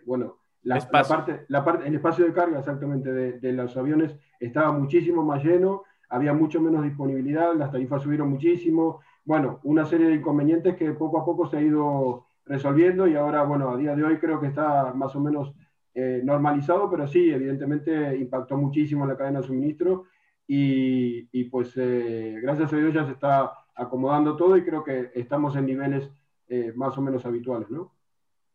bueno, 0.05 0.39
la, 0.63 0.79
parte, 1.07 1.45
la 1.47 1.63
parte, 1.63 1.87
el 1.87 1.95
espacio 1.95 2.25
de 2.25 2.33
carga 2.33 2.59
exactamente 2.59 3.13
de, 3.13 3.39
de 3.39 3.53
los 3.53 3.77
aviones 3.77 4.17
estaba 4.39 4.71
muchísimo 4.73 5.23
más 5.23 5.43
lleno, 5.43 5.83
había 6.11 6.33
mucho 6.33 6.61
menos 6.61 6.83
disponibilidad, 6.83 7.55
las 7.55 7.71
tarifas 7.71 8.03
subieron 8.03 8.29
muchísimo, 8.29 8.99
bueno, 9.23 9.59
una 9.63 9.85
serie 9.85 10.07
de 10.07 10.15
inconvenientes 10.15 10.75
que 10.75 10.91
poco 10.91 11.19
a 11.19 11.25
poco 11.25 11.47
se 11.47 11.57
ha 11.57 11.61
ido 11.61 12.25
resolviendo 12.45 13.07
y 13.07 13.15
ahora, 13.15 13.43
bueno, 13.43 13.69
a 13.69 13.77
día 13.77 13.95
de 13.95 14.03
hoy 14.03 14.17
creo 14.17 14.39
que 14.39 14.47
está 14.47 14.93
más 14.93 15.15
o 15.15 15.21
menos 15.21 15.53
eh, 15.93 16.21
normalizado, 16.23 16.89
pero 16.89 17.07
sí, 17.07 17.31
evidentemente 17.31 18.17
impactó 18.17 18.57
muchísimo 18.57 19.03
en 19.03 19.09
la 19.09 19.17
cadena 19.17 19.39
de 19.39 19.47
suministro 19.47 20.05
y, 20.45 21.45
pues 21.45 21.71
eh, 21.77 22.39
gracias 22.41 22.73
a 22.73 22.75
Dios 22.75 22.93
ya 22.93 23.05
se 23.05 23.13
está 23.13 23.53
acomodando 23.73 24.35
todo 24.35 24.57
y 24.57 24.65
creo 24.65 24.83
que 24.83 25.11
estamos 25.15 25.55
en 25.55 25.65
niveles 25.65 26.11
eh, 26.49 26.73
más 26.75 26.97
o 26.97 27.01
menos 27.01 27.25
habituales, 27.25 27.69
¿no? 27.69 27.93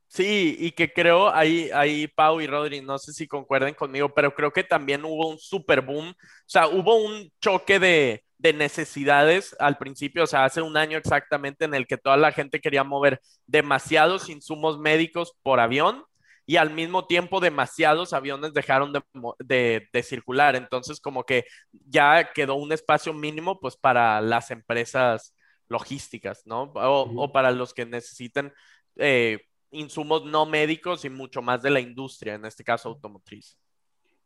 Sí, 0.09 0.57
y 0.59 0.71
que 0.73 0.93
creo 0.93 1.35
ahí, 1.35 1.69
ahí 1.75 2.07
Pau 2.09 2.41
y 2.41 2.47
Rodri, 2.47 2.81
no 2.81 2.97
sé 2.99 3.13
si 3.13 3.27
concuerden 3.27 3.75
conmigo, 3.75 4.15
pero 4.15 4.35
creo 4.35 4.53
que 4.53 4.65
también 4.65 5.05
hubo 5.05 5.29
un 5.29 5.39
super 5.39 5.81
boom, 5.83 6.11
o 6.11 6.15
sea, 6.47 6.69
hubo 6.69 6.97
un 6.97 7.31
choque 7.41 7.79
de, 7.79 8.25
de 8.39 8.53
necesidades 8.53 9.55
al 9.59 9.77
principio, 9.79 10.25
o 10.25 10.27
sea, 10.27 10.45
hace 10.45 10.63
un 10.63 10.77
año 10.77 10.97
exactamente 10.97 11.65
en 11.65 11.75
el 11.75 11.87
que 11.87 11.99
toda 11.99 12.17
la 12.17 12.33
gente 12.33 12.61
quería 12.61 12.85
mover 12.85 13.21
demasiados 13.47 14.29
insumos 14.31 14.79
médicos 14.79 15.35
por 15.43 15.61
avión 15.61 16.05
y 16.47 16.57
al 16.57 16.71
mismo 16.71 17.07
tiempo 17.07 17.41
demasiados 17.41 18.13
aviones 18.13 18.55
dejaron 18.55 18.93
de, 18.93 19.03
de, 19.41 19.89
de, 19.93 20.03
circular. 20.05 20.55
Entonces, 20.55 21.01
como 21.01 21.25
que 21.25 21.45
ya 21.73 22.31
quedó 22.33 22.55
un 22.55 22.73
espacio 22.73 23.13
mínimo 23.13 23.59
pues 23.61 23.77
para 23.77 24.21
las 24.21 24.51
empresas 24.53 25.35
logísticas, 25.69 26.43
¿no? 26.47 26.63
O, 26.75 27.25
o 27.25 27.33
para 27.33 27.51
los 27.51 27.75
que 27.75 27.85
necesiten 27.85 28.53
eh, 28.97 29.41
insumos 29.79 30.25
no 30.25 30.47
médicos 30.47 31.05
y 31.05 31.11
mucho 31.11 31.43
más 31.43 31.63
de 31.63 31.71
la 31.71 31.81
industria, 31.81 32.35
en 32.35 32.45
este 32.45 32.65
caso 32.65 32.89
automotriz. 32.89 33.57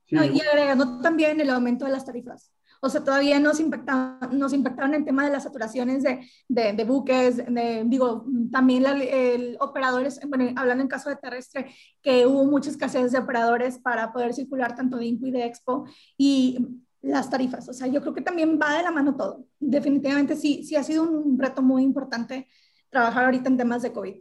y 0.07 0.17
agregando 0.17 1.01
también 1.01 1.41
el 1.41 1.51
aumento 1.51 1.85
de 1.85 1.93
las 1.93 2.05
tarifas. 2.05 2.53
O 2.83 2.89
sea, 2.89 3.05
todavía 3.05 3.39
nos 3.39 3.61
impactaron, 3.61 4.39
nos 4.39 4.55
impactaron 4.55 4.95
en 4.95 5.05
tema 5.05 5.25
de 5.25 5.31
las 5.31 5.43
saturaciones 5.43 6.03
de, 6.03 6.27
de, 6.49 6.85
buques, 6.85 7.37
de, 7.37 7.85
digo, 7.87 8.25
también 8.51 8.87
el 8.87 9.59
operadores, 9.61 10.19
bueno, 10.27 10.51
hablando 10.57 10.83
en 10.83 10.89
caso 10.89 11.11
de 11.11 11.17
terrestre, 11.17 11.75
que 12.01 12.27
hubo 12.27 12.47
mucha 12.47 12.71
escasez 12.71 13.13
de 13.13 13.19
operadores 13.19 13.79
para 13.79 14.13
poder 14.13 14.33
circular 14.33 14.75
tanto 14.75 14.97
de 14.97 15.07
INCO 15.07 15.27
y 15.27 15.31
de 15.31 15.45
Expo, 15.45 15.85
y 16.17 16.59
las 17.03 17.29
tarifas. 17.29 17.69
O 17.69 17.75
sea, 17.75 17.87
yo 17.87 18.01
creo 18.01 18.15
que 18.15 18.23
también 18.23 18.59
va 18.61 18.77
de 18.77 18.83
la 18.83 18.91
mano 18.91 19.15
todo. 19.15 19.45
Definitivamente 19.59 20.35
sí, 20.35 20.65
sí 20.65 20.77
ha 20.77 20.83
sido 20.83 21.03
un 21.03 21.39
reto 21.39 21.61
muy 21.63 21.83
importante 21.83 22.49
trabajar 22.89 23.27
ahorita 23.27 23.49
en 23.49 23.57
temas 23.59 23.83
de 23.83 23.93
COVID. 23.93 24.17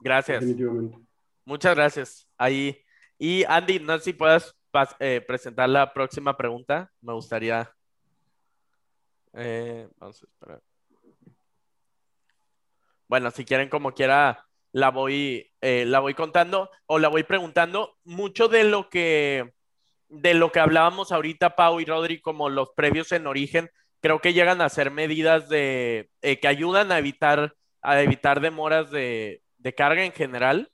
Gracias. 0.00 0.44
Muchas 1.44 1.74
gracias. 1.74 2.28
Ahí. 2.38 2.82
Y 3.18 3.44
Andy, 3.44 3.80
no 3.80 3.98
sé 3.98 4.04
si 4.04 4.12
puedas 4.12 4.54
eh, 4.98 5.22
presentar 5.26 5.68
la 5.68 5.92
próxima 5.92 6.36
pregunta. 6.36 6.90
Me 7.00 7.12
gustaría. 7.12 7.70
Eh, 9.34 9.88
vamos 9.98 10.22
a 10.22 10.26
esperar. 10.26 10.62
Bueno, 13.08 13.30
si 13.30 13.44
quieren, 13.44 13.68
como 13.68 13.92
quiera, 13.92 14.46
la 14.72 14.90
voy, 14.90 15.50
eh, 15.60 15.84
la 15.86 15.98
voy 15.98 16.14
contando 16.14 16.70
o 16.86 16.98
la 16.98 17.08
voy 17.08 17.24
preguntando. 17.24 17.96
Mucho 18.04 18.48
de 18.48 18.64
lo 18.64 18.88
que 18.88 19.52
de 20.08 20.34
lo 20.34 20.50
que 20.50 20.58
hablábamos 20.58 21.12
ahorita, 21.12 21.54
Pau 21.54 21.78
y 21.78 21.84
Rodri, 21.84 22.20
como 22.20 22.48
los 22.48 22.70
previos 22.70 23.12
en 23.12 23.28
origen, 23.28 23.70
creo 24.00 24.20
que 24.20 24.32
llegan 24.32 24.60
a 24.60 24.68
ser 24.68 24.90
medidas 24.90 25.48
de 25.48 26.10
que 26.20 26.48
ayudan 26.48 26.90
a 26.90 26.98
evitar 26.98 27.54
a 27.82 28.00
evitar 28.02 28.40
demoras 28.40 28.90
de, 28.90 29.42
de 29.60 29.74
carga 29.74 30.04
en 30.04 30.12
general. 30.12 30.70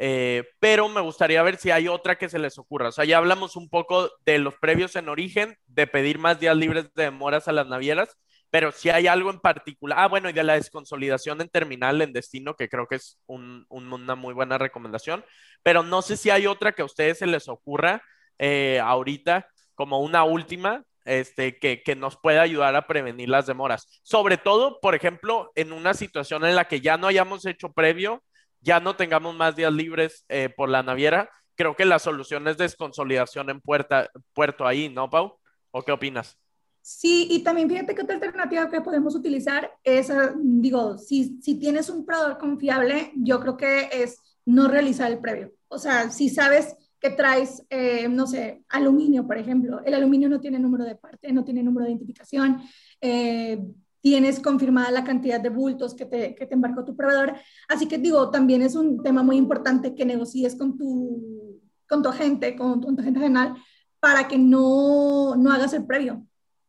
Eh, 0.00 0.44
pero 0.60 0.88
me 0.88 1.00
gustaría 1.00 1.42
ver 1.42 1.56
si 1.56 1.72
hay 1.72 1.88
otra 1.88 2.16
que 2.16 2.28
se 2.28 2.38
les 2.38 2.58
ocurra. 2.58 2.88
O 2.88 2.92
sea, 2.92 3.04
ya 3.04 3.18
hablamos 3.18 3.56
un 3.56 3.68
poco 3.68 4.10
de 4.24 4.38
los 4.38 4.54
previos 4.56 4.94
en 4.96 5.08
origen, 5.08 5.56
de 5.66 5.86
pedir 5.88 6.18
más 6.18 6.38
días 6.38 6.56
libres 6.56 6.92
de 6.94 7.04
demoras 7.04 7.48
a 7.48 7.52
las 7.52 7.66
navieras, 7.66 8.16
pero 8.50 8.72
si 8.72 8.90
hay 8.90 9.06
algo 9.06 9.30
en 9.30 9.40
particular, 9.40 9.98
ah, 10.00 10.08
bueno, 10.08 10.30
y 10.30 10.32
de 10.32 10.42
la 10.42 10.54
desconsolidación 10.54 11.40
en 11.40 11.48
terminal 11.48 12.00
en 12.00 12.12
destino, 12.12 12.54
que 12.54 12.68
creo 12.68 12.86
que 12.86 12.94
es 12.96 13.18
una 13.26 14.14
muy 14.14 14.34
buena 14.34 14.56
recomendación, 14.56 15.24
pero 15.62 15.82
no 15.82 16.00
sé 16.00 16.16
si 16.16 16.30
hay 16.30 16.46
otra 16.46 16.72
que 16.72 16.82
a 16.82 16.86
ustedes 16.86 17.18
se 17.18 17.26
les 17.26 17.48
ocurra 17.48 18.02
eh, 18.38 18.80
ahorita 18.82 19.48
como 19.74 20.00
una 20.00 20.24
última, 20.24 20.84
este, 21.08 21.58
que, 21.58 21.96
nos 21.96 22.16
pueda 22.16 22.42
ayudar 22.42 22.76
a 22.76 22.86
prevenir 22.86 23.28
las 23.28 23.46
demoras. 23.46 24.00
Sobre 24.02 24.36
todo, 24.36 24.80
por 24.80 24.94
ejemplo, 24.94 25.50
en 25.54 25.72
una 25.72 25.94
situación 25.94 26.44
en 26.44 26.54
la 26.54 26.68
que 26.68 26.80
ya 26.80 26.96
no 26.96 27.06
hayamos 27.06 27.46
hecho 27.46 27.72
previo, 27.72 28.22
ya 28.60 28.80
no 28.80 28.96
tengamos 28.96 29.34
más 29.34 29.56
días 29.56 29.72
libres 29.72 30.24
eh, 30.28 30.48
por 30.48 30.68
la 30.68 30.82
naviera, 30.82 31.30
creo 31.54 31.74
que 31.74 31.84
la 31.84 31.98
solución 31.98 32.46
es 32.46 32.58
desconsolidación 32.58 33.50
en 33.50 33.60
puerta, 33.60 34.10
puerto 34.32 34.66
ahí, 34.66 34.88
¿no, 34.88 35.10
Pau? 35.10 35.38
¿O 35.70 35.82
qué 35.82 35.92
opinas? 35.92 36.38
Sí, 36.82 37.26
y 37.30 37.42
también 37.42 37.68
fíjate 37.68 37.94
que 37.94 38.02
otra 38.02 38.14
alternativa 38.14 38.70
que 38.70 38.80
podemos 38.80 39.14
utilizar 39.14 39.70
es, 39.82 40.10
eh, 40.10 40.14
digo, 40.36 40.96
si, 40.96 41.40
si 41.42 41.58
tienes 41.58 41.90
un 41.90 42.06
proveedor 42.06 42.38
confiable, 42.38 43.12
yo 43.16 43.40
creo 43.40 43.56
que 43.56 43.88
es 43.92 44.18
no 44.46 44.68
realizar 44.68 45.10
el 45.10 45.18
previo. 45.18 45.52
O 45.68 45.78
sea, 45.78 46.10
si 46.10 46.28
sabes 46.28 46.74
que 47.00 47.10
traes, 47.10 47.64
eh, 47.70 48.08
no 48.08 48.26
sé, 48.26 48.64
aluminio, 48.68 49.26
por 49.26 49.38
ejemplo. 49.38 49.80
El 49.84 49.94
aluminio 49.94 50.28
no 50.28 50.40
tiene 50.40 50.58
número 50.58 50.84
de 50.84 50.96
parte, 50.96 51.32
no 51.32 51.44
tiene 51.44 51.62
número 51.62 51.84
de 51.84 51.92
identificación. 51.92 52.60
Eh, 53.00 53.62
tienes 54.00 54.40
confirmada 54.40 54.90
la 54.90 55.04
cantidad 55.04 55.40
de 55.40 55.50
bultos 55.50 55.94
que 55.94 56.06
te, 56.06 56.34
que 56.34 56.46
te 56.46 56.54
embarcó 56.54 56.84
tu 56.84 56.96
proveedor. 56.96 57.34
Así 57.68 57.86
que 57.86 57.98
digo, 57.98 58.30
también 58.30 58.62
es 58.62 58.74
un 58.74 59.02
tema 59.02 59.22
muy 59.22 59.36
importante 59.36 59.94
que 59.94 60.04
negocies 60.04 60.56
con 60.56 60.76
tu, 60.76 61.60
con 61.88 62.02
tu 62.02 62.08
agente, 62.08 62.56
con 62.56 62.80
tu, 62.80 63.00
agente 63.00 63.20
general, 63.20 63.54
para 64.00 64.28
que 64.28 64.38
no, 64.38 65.36
no 65.36 65.52
hagas 65.52 65.72
el 65.72 65.86
previo. 65.86 66.24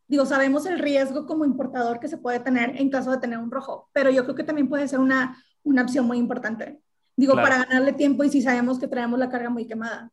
Digo, 0.08 0.26
sabemos 0.26 0.66
el 0.66 0.78
riesgo 0.78 1.26
como 1.26 1.44
importador 1.44 2.00
que 2.00 2.08
se 2.08 2.18
puede 2.18 2.40
tener 2.40 2.80
en 2.80 2.90
caso 2.90 3.12
de 3.12 3.18
tener 3.18 3.38
un 3.38 3.50
rojo, 3.50 3.88
pero 3.92 4.10
yo 4.10 4.24
creo 4.24 4.34
que 4.34 4.44
también 4.44 4.68
puede 4.68 4.88
ser 4.88 4.98
una, 4.98 5.36
una 5.62 5.82
opción 5.82 6.06
muy 6.06 6.18
importante. 6.18 6.80
Digo, 7.16 7.34
para 7.34 7.64
ganarle 7.64 7.92
tiempo 7.92 8.24
y 8.24 8.30
si 8.30 8.42
sabemos 8.42 8.78
que 8.78 8.88
traemos 8.88 9.18
la 9.18 9.28
carga 9.28 9.50
muy 9.50 9.66
quemada. 9.66 10.10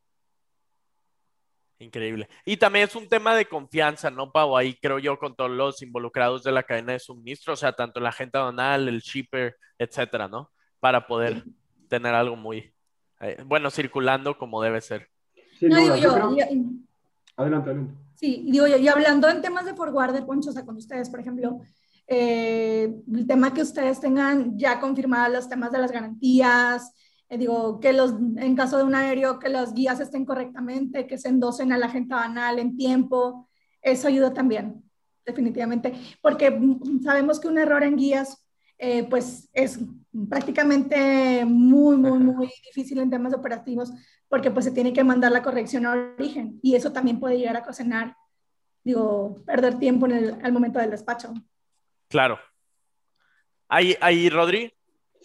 Increíble. 1.79 2.27
Y 2.43 2.57
también 2.57 2.85
es 2.85 2.95
un 2.95 3.07
tema 3.07 3.35
de 3.35 3.45
confianza, 3.45 4.09
¿no, 4.09 4.31
Pau? 4.31 4.57
Ahí 4.57 4.73
creo 4.81 4.97
yo 4.97 5.19
con 5.19 5.35
todos 5.35 5.51
los 5.51 5.81
involucrados 5.81 6.43
de 6.43 6.51
la 6.51 6.63
cadena 6.63 6.93
de 6.93 6.99
suministro, 6.99 7.53
o 7.53 7.57
sea, 7.57 7.73
tanto 7.73 7.99
la 7.99 8.11
gente 8.11 8.37
donal, 8.37 8.87
el 8.87 8.99
shipper, 9.01 9.55
etcétera, 9.77 10.27
¿no? 10.27 10.51
Para 10.79 11.05
poder 11.05 11.43
tener 11.87 12.15
algo 12.15 12.35
muy, 12.35 12.73
eh, 13.19 13.43
bueno, 13.45 13.69
circulando 13.69 14.37
como 14.37 14.61
debe 14.61 14.81
ser. 14.81 15.07
Sí, 15.59 15.67
no, 15.67 15.79
digo 15.79 15.95
yo, 15.95 16.11
adelante, 16.13 17.69
adelante. 17.69 17.93
Sí, 18.15 18.43
digo 18.49 18.65
yo, 18.65 18.77
y 18.77 18.87
hablando 18.87 19.29
en 19.29 19.41
temas 19.41 19.65
de 19.65 19.75
forwarder, 19.75 20.25
Poncho, 20.25 20.49
o 20.49 20.53
sea, 20.53 20.65
con 20.65 20.77
ustedes, 20.77 21.07
por 21.09 21.19
ejemplo, 21.19 21.61
eh, 22.07 22.91
el 23.13 23.27
tema 23.27 23.53
que 23.53 23.61
ustedes 23.61 23.99
tengan 23.99 24.57
ya 24.57 24.79
confirmados 24.79 25.35
los 25.35 25.49
temas 25.49 25.71
de 25.71 25.77
las 25.77 25.91
garantías, 25.91 26.91
eh, 27.29 27.37
digo, 27.37 27.79
que 27.79 27.93
los, 27.93 28.11
en 28.37 28.55
caso 28.55 28.77
de 28.77 28.83
un 28.83 28.95
aéreo, 28.95 29.39
que 29.39 29.49
las 29.49 29.73
guías 29.73 29.99
estén 29.99 30.25
correctamente, 30.25 31.07
que 31.07 31.17
se 31.17 31.29
endosen 31.29 31.71
a 31.71 31.77
la 31.77 31.89
gente 31.89 32.15
banal 32.15 32.59
en 32.59 32.77
tiempo, 32.77 33.49
eso 33.81 34.07
ayuda 34.07 34.33
también, 34.33 34.83
definitivamente, 35.25 35.93
porque 36.21 36.57
sabemos 37.03 37.39
que 37.39 37.47
un 37.47 37.57
error 37.57 37.83
en 37.83 37.97
guías, 37.97 38.45
eh, 38.77 39.03
pues 39.09 39.49
es 39.53 39.79
prácticamente 40.29 41.43
muy, 41.45 41.97
muy, 41.97 42.19
muy 42.19 42.49
difícil 42.65 42.99
en 42.99 43.09
temas 43.09 43.33
operativos, 43.33 43.91
porque 44.29 44.51
pues 44.51 44.65
se 44.65 44.71
tiene 44.71 44.93
que 44.93 45.03
mandar 45.03 45.31
la 45.31 45.43
corrección 45.43 45.85
a 45.85 45.91
origen, 45.91 46.59
y 46.61 46.75
eso 46.75 46.91
también 46.91 47.19
puede 47.19 47.37
llegar 47.37 47.57
a 47.57 47.61
ocasionar, 47.61 48.15
digo, 48.83 49.43
perder 49.45 49.79
tiempo 49.79 50.05
en 50.05 50.11
el, 50.13 50.37
al 50.43 50.53
momento 50.53 50.79
del 50.79 50.91
despacho. 50.91 51.33
Claro. 52.07 52.39
Ahí, 53.67 53.97
ahí, 53.99 54.29
Rodri, 54.29 54.71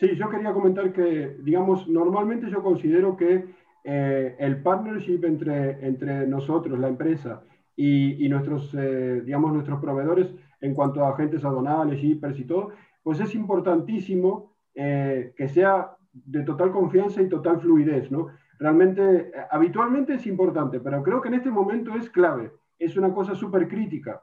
Sí, 0.03 0.17
yo 0.17 0.29
quería 0.29 0.53
comentar 0.53 0.93
que, 0.93 1.37
digamos, 1.45 1.87
normalmente 1.87 2.51
yo 2.51 2.61
considero 2.61 3.17
que 3.17 3.45
eh, 3.85 4.35
el 4.37 4.61
partnership 4.61 5.21
entre, 5.23 5.87
entre 5.87 6.27
nosotros, 6.27 6.77
la 6.77 6.89
empresa, 6.89 7.45
y, 7.77 8.27
y 8.27 8.29
nuestros, 8.29 8.75
eh, 8.75 9.23
digamos, 9.25 9.53
nuestros 9.53 9.81
proveedores 9.81 10.35
en 10.61 10.75
cuanto 10.75 11.05
a 11.05 11.11
agentes 11.11 11.45
aduanales, 11.45 12.01
shippers 12.01 12.37
y 12.37 12.45
todo, 12.45 12.71
pues 13.05 13.21
es 13.21 13.33
importantísimo 13.37 14.57
eh, 14.75 15.35
que 15.37 15.47
sea 15.47 15.93
de 16.13 16.43
total 16.43 16.73
confianza 16.73 17.23
y 17.23 17.29
total 17.29 17.61
fluidez, 17.61 18.11
¿no? 18.11 18.27
Realmente, 18.59 19.31
habitualmente 19.53 20.15
es 20.15 20.27
importante, 20.27 20.81
pero 20.81 21.01
creo 21.05 21.21
que 21.21 21.29
en 21.29 21.35
este 21.35 21.51
momento 21.53 21.95
es 21.95 22.11
clave, 22.11 22.51
es 22.77 22.97
una 22.97 23.15
cosa 23.15 23.37
súper 23.37 23.69
crítica. 23.69 24.21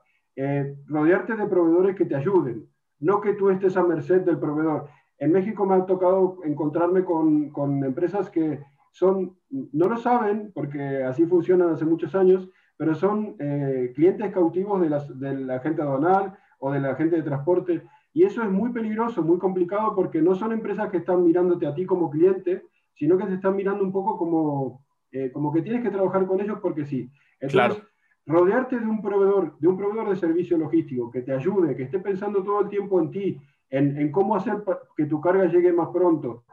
rodearte 0.87 1.37
de 1.37 1.47
proveedores 1.47 1.95
que 1.95 2.05
te 2.05 2.15
ayuden, 2.15 2.67
no 2.99 3.21
que 3.21 3.33
tú 3.33 3.49
estés 3.49 3.77
a 3.77 3.83
merced 3.83 4.21
del 4.21 4.39
proveedor. 4.39 4.89
En 5.19 5.31
México 5.31 5.65
me 5.65 5.75
ha 5.75 5.85
tocado 5.85 6.37
encontrarme 6.43 7.03
con, 7.03 7.49
con 7.49 7.83
empresas 7.83 8.29
que 8.29 8.59
son, 8.91 9.37
no 9.49 9.87
lo 9.87 9.97
saben, 9.97 10.51
porque 10.53 11.03
así 11.03 11.25
funcionan 11.25 11.69
hace 11.69 11.85
muchos 11.85 12.15
años, 12.15 12.49
pero 12.77 12.95
son 12.95 13.35
eh, 13.39 13.91
clientes 13.93 14.31
cautivos 14.31 14.81
de, 14.81 14.89
las, 14.89 15.19
de 15.19 15.35
la 15.35 15.59
gente 15.59 15.81
aduanal 15.81 16.37
o 16.59 16.71
de 16.71 16.79
la 16.79 16.95
gente 16.95 17.17
de 17.17 17.23
transporte. 17.23 17.83
Y 18.13 18.23
eso 18.23 18.41
es 18.41 18.49
muy 18.49 18.71
peligroso, 18.71 19.21
muy 19.21 19.37
complicado, 19.37 19.93
porque 19.93 20.21
no 20.21 20.33
son 20.33 20.53
empresas 20.53 20.89
que 20.89 20.97
están 20.97 21.23
mirándote 21.23 21.67
a 21.67 21.73
ti 21.73 21.85
como 21.85 22.09
cliente, 22.09 22.63
sino 22.95 23.17
que 23.17 23.25
te 23.25 23.35
están 23.35 23.55
mirando 23.55 23.83
un 23.83 23.91
poco 23.91 24.17
como, 24.17 24.85
eh, 25.11 25.31
como 25.31 25.51
que 25.51 25.61
tienes 25.61 25.83
que 25.83 25.91
trabajar 25.91 26.25
con 26.25 26.39
ellos 26.39 26.59
porque 26.61 26.85
sí. 26.85 27.11
Entonces, 27.39 27.83
rodearte 28.25 28.79
de 28.79 28.85
un 28.85 29.01
proveedor, 29.01 29.57
de 29.59 29.67
un 29.67 29.77
proveedor 29.77 30.09
de 30.09 30.15
servicio 30.15 30.57
logístico 30.57 31.09
que 31.11 31.21
te 31.21 31.33
ayude, 31.33 31.75
que 31.75 31.83
esté 31.83 31.99
pensando 31.99 32.43
todo 32.43 32.61
el 32.61 32.69
tiempo 32.69 32.99
en 32.99 33.11
ti, 33.11 33.41
en, 33.69 34.11
cómo 34.11 34.35
hacer 34.35 34.63
que 34.95 35.05
tu 35.05 35.21
carga 35.21 35.45
llegue 35.45 35.71
más 35.71 35.89
pronto, 35.89 36.43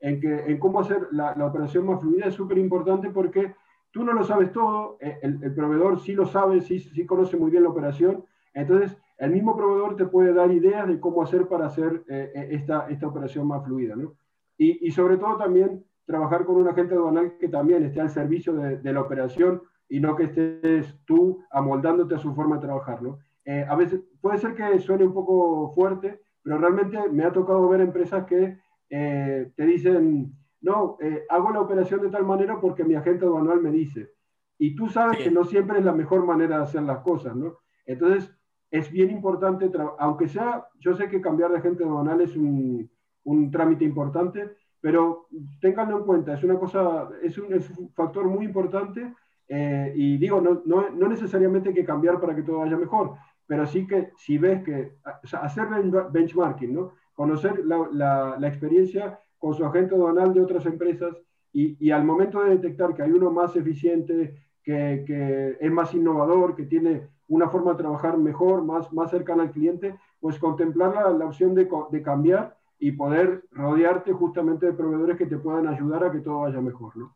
en, 0.00 0.20
que, 0.20 0.44
en 0.46 0.58
cómo 0.58 0.80
hacer 0.80 1.08
la, 1.12 1.34
la 1.34 1.46
operación 1.46 1.86
más 1.86 2.00
fluida 2.00 2.26
es 2.26 2.34
súper 2.34 2.58
importante 2.58 3.10
porque 3.10 3.54
tú 3.96 4.04
no 4.04 4.12
lo 4.12 4.24
sabes 4.24 4.52
todo, 4.52 4.98
eh, 5.00 5.18
el, 5.22 5.42
el, 5.42 5.54
proveedor 5.54 5.98
sí 6.00 6.12
lo 6.12 6.26
sabe, 6.26 6.60
sí, 6.60 6.80
sí 6.80 7.06
conoce 7.06 7.38
muy 7.38 7.50
bien 7.50 7.62
la 7.62 7.70
operación, 7.70 8.26
entonces 8.52 8.94
el 9.16 9.30
mismo 9.30 9.56
proveedor 9.56 9.96
te 9.96 10.04
puede 10.04 10.34
dar 10.34 10.50
ideas 10.50 10.86
de 10.86 11.00
cómo 11.00 11.22
hacer 11.22 11.48
para 11.48 11.64
hacer 11.64 12.04
eh, 12.08 12.30
eh, 12.34 12.48
esta, 12.50 12.88
esta 12.90 13.06
operación 13.06 13.46
más 13.48 13.64
fluida. 13.64 13.96
¿no? 13.96 14.12
Y, 14.58 14.86
y, 14.86 14.90
sobre 14.90 15.16
todo 15.16 15.38
también 15.38 15.82
trabajar 16.04 16.44
con 16.44 16.56
un 16.56 16.68
agente 16.68 16.94
aduanal 16.94 17.38
que 17.38 17.48
también 17.48 17.84
esté 17.84 18.02
al 18.02 18.10
servicio 18.10 18.52
de, 18.52 18.76
de 18.76 18.92
la 18.92 19.00
operación 19.00 19.62
y 19.88 19.98
no 19.98 20.14
que 20.14 20.24
estés 20.24 20.94
tú 21.06 21.42
amoldándote 21.50 22.16
a 22.16 22.18
su 22.18 22.34
forma 22.34 22.56
de 22.56 22.66
trabajar. 22.66 23.00
¿no? 23.02 23.18
a 23.46 23.76
veces 23.76 24.00
puede 24.20 24.38
ser 24.38 24.54
que 24.54 24.78
suene 24.80 25.06
un 25.06 25.14
poco 25.14 25.72
fuerte, 25.72 26.20
pero 26.46 26.58
realmente 26.58 26.96
me 27.10 27.24
ha 27.24 27.32
tocado 27.32 27.68
ver 27.68 27.80
empresas 27.80 28.24
que 28.24 28.56
eh, 28.88 29.50
te 29.56 29.66
dicen, 29.66 30.32
no, 30.60 30.96
eh, 31.00 31.24
hago 31.28 31.50
la 31.50 31.60
operación 31.60 32.02
de 32.02 32.08
tal 32.08 32.24
manera 32.24 32.60
porque 32.60 32.84
mi 32.84 32.94
agente 32.94 33.24
aduanal 33.24 33.60
me 33.60 33.72
dice. 33.72 34.12
Y 34.56 34.76
tú 34.76 34.88
sabes 34.88 35.18
que 35.18 35.30
no 35.32 35.44
siempre 35.44 35.80
es 35.80 35.84
la 35.84 35.92
mejor 35.92 36.24
manera 36.24 36.58
de 36.58 36.62
hacer 36.62 36.82
las 36.82 36.98
cosas, 37.00 37.34
¿no? 37.34 37.58
Entonces, 37.84 38.32
es 38.70 38.92
bien 38.92 39.10
importante, 39.10 39.68
aunque 39.98 40.28
sea, 40.28 40.68
yo 40.78 40.94
sé 40.94 41.08
que 41.08 41.20
cambiar 41.20 41.50
de 41.50 41.58
agente 41.58 41.82
aduanal 41.82 42.20
es 42.20 42.36
un, 42.36 42.88
un 43.24 43.50
trámite 43.50 43.84
importante, 43.84 44.52
pero 44.80 45.26
ténganlo 45.60 45.98
en 45.98 46.04
cuenta, 46.04 46.34
es 46.34 46.44
una 46.44 46.60
cosa, 46.60 47.08
es 47.24 47.36
un, 47.38 47.54
es 47.54 47.68
un 47.76 47.92
factor 47.92 48.24
muy 48.26 48.44
importante 48.44 49.12
eh, 49.48 49.92
y 49.96 50.16
digo, 50.16 50.40
no, 50.40 50.62
no, 50.64 50.90
no 50.90 51.08
necesariamente 51.08 51.70
hay 51.70 51.74
que 51.74 51.84
cambiar 51.84 52.20
para 52.20 52.36
que 52.36 52.42
todo 52.42 52.58
vaya 52.58 52.76
mejor, 52.76 53.16
pero 53.46 53.66
sí 53.66 53.86
que 53.86 54.10
si 54.16 54.38
ves 54.38 54.62
que, 54.62 54.92
hacer 55.40 55.66
benchmarking, 56.10 56.74
¿no? 56.74 56.92
Conocer 57.14 57.64
la, 57.64 58.36
experiencia 58.42 59.20
con 59.38 59.54
su 59.54 59.64
agente 59.64 59.94
aduanal 59.94 60.34
de 60.34 60.42
otras 60.42 60.66
empresas 60.66 61.16
y, 61.52 61.90
al 61.90 62.04
momento 62.04 62.42
de 62.42 62.50
detectar 62.50 62.94
que 62.94 63.02
hay 63.02 63.12
uno 63.12 63.30
más 63.30 63.56
eficiente, 63.56 64.36
que, 64.62 65.04
que, 65.06 65.56
es 65.60 65.72
más 65.72 65.94
innovador, 65.94 66.54
que 66.54 66.64
tiene 66.64 67.08
una 67.28 67.48
forma 67.48 67.72
de 67.72 67.78
trabajar 67.78 68.18
mejor, 68.18 68.62
más, 68.62 68.92
más 68.92 69.10
cercana 69.10 69.44
al 69.44 69.52
cliente, 69.52 69.96
pues 70.20 70.38
contemplar 70.38 70.94
la, 70.94 71.10
la 71.10 71.24
opción 71.24 71.54
de, 71.54 71.68
de 71.90 72.02
cambiar 72.02 72.56
y 72.78 72.92
poder 72.92 73.44
rodearte 73.52 74.12
justamente 74.12 74.66
de 74.66 74.72
proveedores 74.72 75.16
que 75.16 75.26
te 75.26 75.38
puedan 75.38 75.66
ayudar 75.66 76.04
a 76.04 76.12
que 76.12 76.20
todo 76.20 76.40
vaya 76.40 76.60
mejor, 76.60 76.96
¿no? 76.96 77.14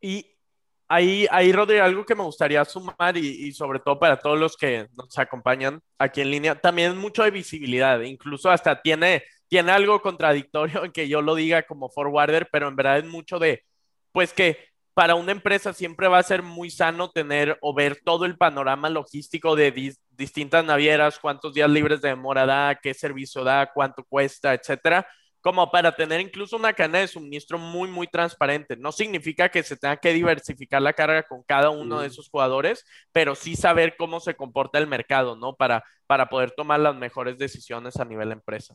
Y 0.00 0.33
ahí, 0.88 1.26
ahí 1.30 1.52
Rodri, 1.52 1.78
algo 1.78 2.04
que 2.04 2.14
me 2.14 2.22
gustaría 2.22 2.64
sumar 2.64 3.16
y, 3.16 3.46
y, 3.46 3.52
sobre 3.52 3.78
todo 3.80 3.98
para 3.98 4.18
todos 4.18 4.38
los 4.38 4.56
que 4.56 4.88
nos 4.96 5.18
acompañan 5.18 5.80
aquí 5.98 6.20
en 6.20 6.30
línea, 6.30 6.60
también 6.60 6.96
mucho 6.96 7.22
de 7.22 7.30
visibilidad, 7.30 8.00
incluso 8.00 8.50
hasta 8.50 8.80
tiene, 8.80 9.24
tiene 9.48 9.72
algo 9.72 10.00
contradictorio 10.00 10.84
en 10.84 10.92
que 10.92 11.08
yo 11.08 11.22
lo 11.22 11.34
diga 11.34 11.62
como 11.62 11.88
forwarder, 11.88 12.48
pero 12.52 12.68
en 12.68 12.76
verdad 12.76 12.98
es 12.98 13.04
mucho 13.04 13.38
de, 13.38 13.64
pues 14.12 14.32
que 14.32 14.58
para 14.94 15.16
una 15.16 15.32
empresa 15.32 15.72
siempre 15.72 16.06
va 16.06 16.18
a 16.18 16.22
ser 16.22 16.42
muy 16.42 16.70
sano 16.70 17.10
tener 17.10 17.58
o 17.60 17.74
ver 17.74 18.00
todo 18.04 18.24
el 18.24 18.36
panorama 18.36 18.88
logístico 18.88 19.56
de 19.56 19.72
dis, 19.72 20.00
distintas 20.10 20.64
navieras, 20.64 21.18
cuántos 21.18 21.52
días 21.52 21.68
libres 21.68 22.00
de 22.00 22.10
demora 22.10 22.46
da, 22.46 22.78
qué 22.80 22.94
servicio 22.94 23.42
da, 23.42 23.72
cuánto 23.74 24.04
cuesta, 24.04 24.54
etcétera, 24.54 25.06
como 25.44 25.70
para 25.70 25.94
tener 25.94 26.22
incluso 26.22 26.56
una 26.56 26.72
cadena 26.72 27.00
de 27.00 27.06
suministro 27.06 27.58
muy, 27.58 27.90
muy 27.90 28.06
transparente. 28.06 28.78
No 28.78 28.92
significa 28.92 29.50
que 29.50 29.62
se 29.62 29.76
tenga 29.76 29.98
que 29.98 30.14
diversificar 30.14 30.80
la 30.80 30.94
carga 30.94 31.22
con 31.24 31.42
cada 31.42 31.68
uno 31.68 32.00
de 32.00 32.06
esos 32.06 32.30
jugadores, 32.30 32.86
pero 33.12 33.34
sí 33.34 33.54
saber 33.54 33.94
cómo 33.98 34.20
se 34.20 34.36
comporta 34.36 34.78
el 34.78 34.86
mercado, 34.86 35.36
¿no? 35.36 35.54
Para, 35.54 35.84
para 36.06 36.30
poder 36.30 36.52
tomar 36.52 36.80
las 36.80 36.96
mejores 36.96 37.36
decisiones 37.36 37.96
a 38.00 38.06
nivel 38.06 38.32
empresa. 38.32 38.74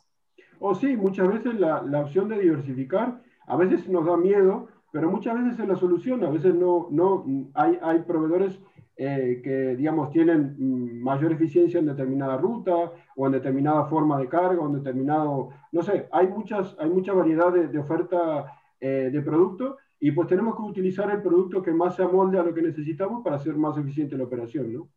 O 0.59 0.75
sí, 0.75 0.95
muchas 0.95 1.27
veces 1.29 1.59
la, 1.59 1.81
la 1.81 2.01
opción 2.01 2.29
de 2.29 2.37
diversificar 2.37 3.19
a 3.47 3.55
veces 3.55 3.87
nos 3.87 4.05
da 4.05 4.15
miedo, 4.15 4.67
pero 4.91 5.09
muchas 5.09 5.41
veces 5.41 5.59
es 5.59 5.67
la 5.67 5.75
solución. 5.75 6.23
A 6.23 6.29
veces 6.29 6.53
no, 6.53 6.87
no 6.91 7.25
hay, 7.55 7.79
hay 7.81 8.03
proveedores 8.03 8.59
eh, 9.01 9.39
que, 9.41 9.77
digamos, 9.77 10.11
tienen 10.11 10.57
mm, 10.59 11.01
mayor 11.01 11.31
eficiencia 11.31 11.79
en 11.79 11.85
determinada 11.85 12.35
ruta 12.35 12.91
o 13.15 13.25
en 13.27 13.31
determinada 13.31 13.85
forma 13.85 14.19
de 14.19 14.27
carga 14.27 14.59
o 14.59 14.67
en 14.67 14.83
determinado, 14.83 15.51
no 15.71 15.81
sé, 15.81 16.09
hay, 16.11 16.27
muchas, 16.27 16.75
hay 16.77 16.89
mucha 16.89 17.13
variedad 17.13 17.49
de, 17.53 17.79
oferta 17.79 18.59
eh, 18.77 19.09
de 19.09 19.21
producto 19.21 19.77
y 20.01 20.11
pues 20.11 20.27
tenemos 20.27 20.53
que 20.57 20.63
utilizar 20.63 21.09
el 21.11 21.21
producto 21.21 21.63
que 21.63 21.71
más 21.71 21.95
se 21.95 22.03
amolde 22.03 22.39
a 22.39 22.43
lo 22.43 22.53
que 22.53 22.61
necesitamos 22.61 23.23
para 23.23 23.37
hacer 23.37 23.55
más 23.55 23.77
eficiente 23.77 24.17
la 24.17 24.25
operación, 24.25 24.73
¿no? 24.73 24.89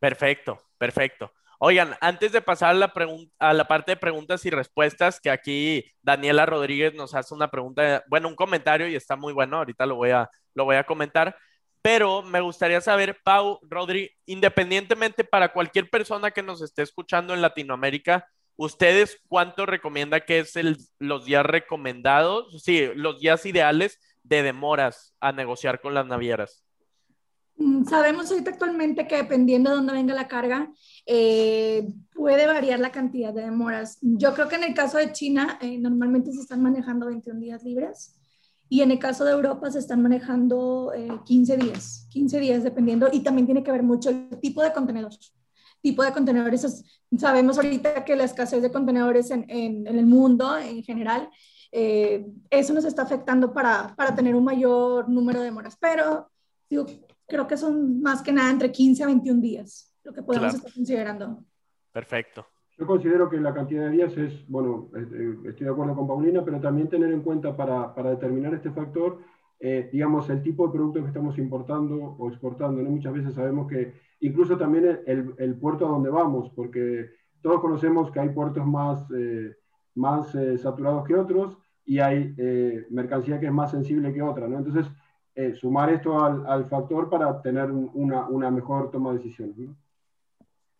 Perfecto, 0.00 0.58
perfecto. 0.76 1.30
Oigan, 1.60 1.90
antes 2.00 2.32
de 2.32 2.42
pasar 2.42 2.70
a 2.70 2.74
la, 2.74 2.92
a 3.38 3.54
la 3.54 3.68
parte 3.68 3.92
de 3.92 3.98
preguntas 3.98 4.44
y 4.46 4.50
respuestas, 4.50 5.20
que 5.20 5.30
aquí 5.30 5.84
Daniela 6.02 6.44
Rodríguez 6.44 6.92
nos 6.94 7.14
hace 7.14 7.36
una 7.36 7.52
pregunta, 7.52 8.02
bueno, 8.08 8.26
un 8.26 8.34
comentario 8.34 8.88
y 8.88 8.96
está 8.96 9.14
muy 9.14 9.32
bueno, 9.32 9.58
ahorita 9.58 9.86
lo 9.86 9.94
voy 9.94 10.10
a, 10.10 10.28
lo 10.54 10.64
voy 10.64 10.74
a 10.74 10.82
comentar. 10.82 11.36
Pero 11.82 12.22
me 12.22 12.40
gustaría 12.40 12.80
saber, 12.80 13.18
Pau, 13.24 13.58
Rodri, 13.62 14.10
independientemente 14.26 15.24
para 15.24 15.52
cualquier 15.52 15.88
persona 15.88 16.30
que 16.30 16.42
nos 16.42 16.60
esté 16.60 16.82
escuchando 16.82 17.32
en 17.32 17.40
Latinoamérica, 17.40 18.28
¿ustedes 18.56 19.18
cuánto 19.28 19.64
recomienda 19.64 20.20
que 20.20 20.40
es 20.40 20.56
el, 20.56 20.76
los 20.98 21.24
días 21.24 21.46
recomendados? 21.46 22.62
Sí, 22.62 22.88
los 22.94 23.20
días 23.20 23.46
ideales 23.46 23.98
de 24.22 24.42
demoras 24.42 25.14
a 25.20 25.32
negociar 25.32 25.80
con 25.80 25.94
las 25.94 26.06
navieras. 26.06 26.64
Mm, 27.56 27.84
sabemos 27.84 28.30
ahorita 28.30 28.50
actualmente 28.50 29.06
que 29.06 29.16
dependiendo 29.16 29.70
de 29.70 29.76
dónde 29.76 29.92
venga 29.92 30.14
la 30.14 30.28
carga, 30.28 30.72
eh, 31.06 31.88
puede 32.14 32.46
variar 32.46 32.80
la 32.80 32.92
cantidad 32.92 33.34
de 33.34 33.42
demoras. 33.42 33.98
Yo 34.00 34.34
creo 34.34 34.48
que 34.48 34.56
en 34.56 34.64
el 34.64 34.74
caso 34.74 34.98
de 34.98 35.12
China, 35.12 35.58
eh, 35.60 35.78
normalmente 35.78 36.32
se 36.32 36.40
están 36.40 36.62
manejando 36.62 37.06
21 37.06 37.40
días 37.40 37.62
libres. 37.62 38.19
Y 38.72 38.82
en 38.82 38.92
el 38.92 39.00
caso 39.00 39.24
de 39.24 39.32
Europa 39.32 39.68
se 39.70 39.80
están 39.80 40.00
manejando 40.00 40.92
15 41.26 41.52
eh, 41.52 41.56
días, 41.58 42.06
15 42.10 42.38
días 42.38 42.62
dependiendo, 42.62 43.08
y 43.12 43.20
también 43.20 43.44
tiene 43.44 43.64
que 43.64 43.72
ver 43.72 43.82
mucho 43.82 44.10
el 44.10 44.38
tipo 44.40 44.62
de 44.62 44.72
contenedores. 44.72 45.34
Tipo 45.82 46.04
de 46.04 46.12
contenedores, 46.12 46.84
sabemos 47.18 47.58
ahorita 47.58 48.04
que 48.04 48.14
la 48.14 48.24
escasez 48.24 48.62
de 48.62 48.70
contenedores 48.70 49.32
en, 49.32 49.44
en, 49.48 49.86
el 49.88 50.06
mundo 50.06 50.56
en 50.56 50.84
general, 50.84 51.28
eh, 51.72 52.24
eso 52.48 52.72
nos 52.72 52.84
está 52.84 53.02
afectando 53.02 53.52
para, 53.52 53.92
para, 53.96 54.14
tener 54.14 54.36
un 54.36 54.44
mayor 54.44 55.08
número 55.08 55.40
de 55.40 55.46
demoras, 55.46 55.76
pero 55.80 56.30
digo, 56.68 56.86
creo 57.26 57.46
que 57.48 57.56
son 57.56 58.00
más 58.00 58.22
que 58.22 58.32
nada 58.32 58.50
entre 58.50 58.70
15 58.70 59.02
a 59.02 59.06
21 59.06 59.40
días 59.40 59.90
lo 60.04 60.12
que 60.12 60.22
podemos 60.22 60.54
estar 60.54 60.72
considerando. 60.72 61.44
Perfecto. 61.92 62.46
Yo 62.80 62.86
considero 62.86 63.28
que 63.28 63.36
la 63.38 63.52
cantidad 63.52 63.82
de 63.82 63.90
días 63.90 64.16
es, 64.16 64.48
bueno, 64.48 64.88
eh, 64.96 65.36
estoy 65.44 65.66
de 65.66 65.70
acuerdo 65.70 65.94
con 65.94 66.08
Paulina, 66.08 66.42
pero 66.42 66.60
también 66.60 66.88
tener 66.88 67.12
en 67.12 67.20
cuenta 67.20 67.54
para, 67.54 67.94
para 67.94 68.08
determinar 68.08 68.54
este 68.54 68.70
factor, 68.70 69.18
eh, 69.60 69.90
digamos, 69.92 70.30
el 70.30 70.42
tipo 70.42 70.66
de 70.66 70.72
producto 70.72 71.02
que 71.02 71.08
estamos 71.08 71.36
importando 71.36 72.16
o 72.18 72.28
exportando. 72.30 72.80
¿no? 72.80 72.88
Muchas 72.88 73.12
veces 73.12 73.34
sabemos 73.34 73.68
que 73.68 73.92
incluso 74.20 74.56
también 74.56 74.98
el, 75.06 75.34
el, 75.36 75.54
puerto 75.56 75.84
a 75.84 75.90
donde 75.90 76.08
vamos, 76.08 76.50
porque 76.56 77.10
todos 77.42 77.60
conocemos 77.60 78.10
que 78.10 78.20
hay 78.20 78.30
puertos 78.30 78.66
más, 78.66 79.06
eh, 79.14 79.54
más 79.94 80.34
saturados 80.62 81.06
que 81.06 81.16
otros 81.16 81.58
y 81.84 81.98
hay 81.98 82.34
mercancía 82.88 83.38
que 83.38 83.46
es 83.46 83.52
más 83.52 83.72
sensible 83.72 84.10
que 84.14 84.22
otra. 84.22 84.48
¿no? 84.48 84.56
Entonces, 84.56 84.90
sumar 85.58 85.90
esto 85.90 86.24
al, 86.24 86.46
al, 86.46 86.64
factor 86.70 87.10
para 87.10 87.42
tener 87.42 87.70
una, 87.70 88.26
una 88.26 88.50
mejor 88.50 88.90
toma 88.90 89.10
de 89.12 89.18
decisiones. 89.18 89.58
¿no? 89.58 89.76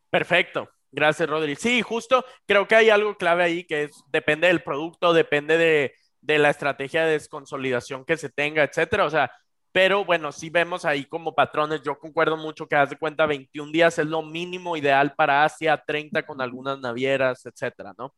Perfecto. 0.09 0.67
Gracias, 0.93 1.29
Rodri. 1.29 1.57
Sí, 1.57 1.83
justo 1.83 2.25
creo 2.47 2.67
que 2.67 2.75
hay 2.75 2.91
algo 2.91 3.17
clave 3.17 3.45
ahí 3.45 3.65
que 3.65 3.85
es, 3.85 4.03
depende 4.09 4.49
del 4.49 4.63
producto, 4.63 5.13
depende 5.13 5.57
de, 5.57 6.39
la 6.39 6.51
estrategia 6.51 7.05
de 7.05 7.13
desconsolidación 7.13 8.05
que 8.05 8.17
se 8.17 8.29
tenga, 8.29 8.65
etcétera. 8.65 9.05
O 9.05 9.11
sea, 9.11 9.31
pero 9.73 10.05
bueno, 10.05 10.33
sí 10.33 10.51
vemos 10.51 10.85
ahí 10.85 11.05
como 11.05 11.35
patrones. 11.35 11.83
Yo 11.83 11.99
concuerdo 11.99 12.37
mucho 12.37 12.67
que 12.67 12.77
haz 12.77 12.91
de 12.91 12.97
cuenta 12.99 13.27
21 13.27 13.71
días 13.71 13.99
es 13.99 14.07
lo 14.07 14.23
mínimo 14.23 14.77
ideal 14.77 15.15
para 15.15 15.45
Asia, 15.45 15.83
30 15.87 16.27
con 16.27 16.41
algunas 16.41 16.81
navieras, 16.81 17.47
etcétera, 17.47 17.95
¿no? 17.97 18.15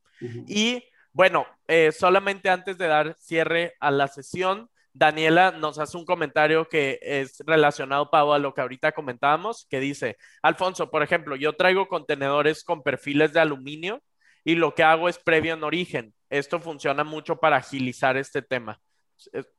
Y 0.46 0.82
bueno, 1.12 1.46
eh, 1.68 1.92
solamente 1.92 2.48
antes 2.48 2.78
de 2.78 2.86
dar 2.86 3.14
cierre 3.18 3.74
a 3.80 3.90
la 3.90 4.08
sesión, 4.08 4.70
Daniela 4.94 5.52
nos 5.52 5.78
hace 5.78 5.96
un 5.96 6.04
comentario 6.04 6.68
que 6.68 6.98
es 7.02 7.38
relacionado, 7.46 8.10
Pau, 8.10 8.32
a 8.32 8.38
lo 8.38 8.52
que 8.52 8.60
ahorita 8.60 8.92
comentábamos, 8.92 9.66
que 9.70 9.80
dice, 9.80 10.18
Alfonso, 10.42 10.90
por 10.90 11.02
ejemplo, 11.02 11.34
yo 11.36 11.54
traigo 11.54 11.88
contenedores 11.88 12.62
con 12.62 12.82
perfiles 12.82 13.32
de 13.32 13.40
aluminio 13.40 14.02
y 14.44 14.54
lo 14.54 14.74
que 14.74 14.82
hago 14.82 15.08
es 15.08 15.18
previo 15.18 15.54
en 15.54 15.64
origen. 15.64 16.14
Esto 16.28 16.60
funciona 16.60 17.04
mucho 17.04 17.36
para 17.36 17.56
agilizar 17.56 18.16
este 18.16 18.42
tema. 18.42 18.80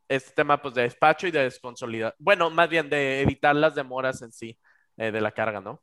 Este 0.07 0.31
tema 0.35 0.61
pues 0.61 0.75
de 0.75 0.83
despacho 0.83 1.25
y 1.25 1.31
de 1.31 1.43
desconsolidar. 1.43 2.15
Bueno, 2.19 2.49
más 2.49 2.69
bien 2.69 2.89
de 2.89 3.21
evitar 3.21 3.55
las 3.55 3.75
demoras 3.75 4.21
en 4.21 4.31
sí 4.31 4.59
eh, 4.97 5.11
de 5.11 5.21
la 5.21 5.31
carga, 5.31 5.61
¿no? 5.61 5.81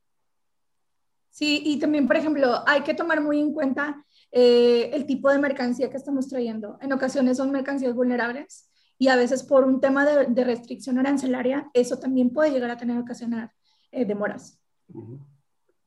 Sí, 1.30 1.62
y 1.64 1.78
también, 1.78 2.06
por 2.06 2.16
ejemplo, 2.16 2.62
hay 2.66 2.82
que 2.82 2.92
tomar 2.92 3.20
muy 3.20 3.40
en 3.40 3.52
cuenta 3.54 4.04
eh, 4.32 4.90
el 4.92 5.06
tipo 5.06 5.30
de 5.30 5.38
mercancía 5.38 5.88
que 5.88 5.96
estamos 5.96 6.28
trayendo. 6.28 6.76
En 6.80 6.92
ocasiones 6.92 7.36
son 7.36 7.52
mercancías 7.52 7.94
vulnerables 7.94 8.69
y 9.00 9.08
a 9.08 9.16
veces 9.16 9.42
por 9.42 9.64
un 9.64 9.80
tema 9.80 10.04
de, 10.04 10.44
restricción 10.44 10.98
arancelaria, 10.98 11.70
eso 11.72 11.98
también 11.98 12.34
puede 12.34 12.50
llegar 12.50 12.70
a 12.70 12.76
tener 12.76 12.98
ocasionar 12.98 13.50
eh, 13.90 14.04
demoras. 14.04 14.60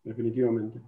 Definitivamente. 0.04 0.82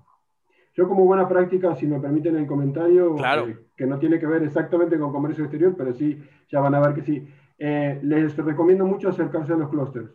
Yo 0.74 0.90
como 0.90 1.06
buena 1.06 1.30
práctica, 1.30 1.76
si 1.76 1.86
me 1.86 2.00
permiten 2.00 2.36
el 2.36 2.48
comentario, 2.48 3.16
eh, 3.24 3.68
que 3.78 3.86
no 3.86 4.00
tiene 4.00 4.20
que 4.20 4.26
ver 4.26 4.42
exactamente 4.42 4.98
con 4.98 5.12
comercio 5.12 5.44
exterior, 5.44 5.76
pero 5.78 5.94
sí, 5.94 6.20
ya 6.50 6.62
van 6.62 6.74
a 6.74 6.80
ver 6.80 6.96
que 6.96 7.04
sí. 7.04 7.28
Eh, 7.60 8.00
les 8.02 8.36
recomiendo 8.36 8.88
mucho 8.88 9.10
acercarse 9.10 9.54
a 9.54 9.58
los 9.58 9.70
clústeres. 9.70 10.10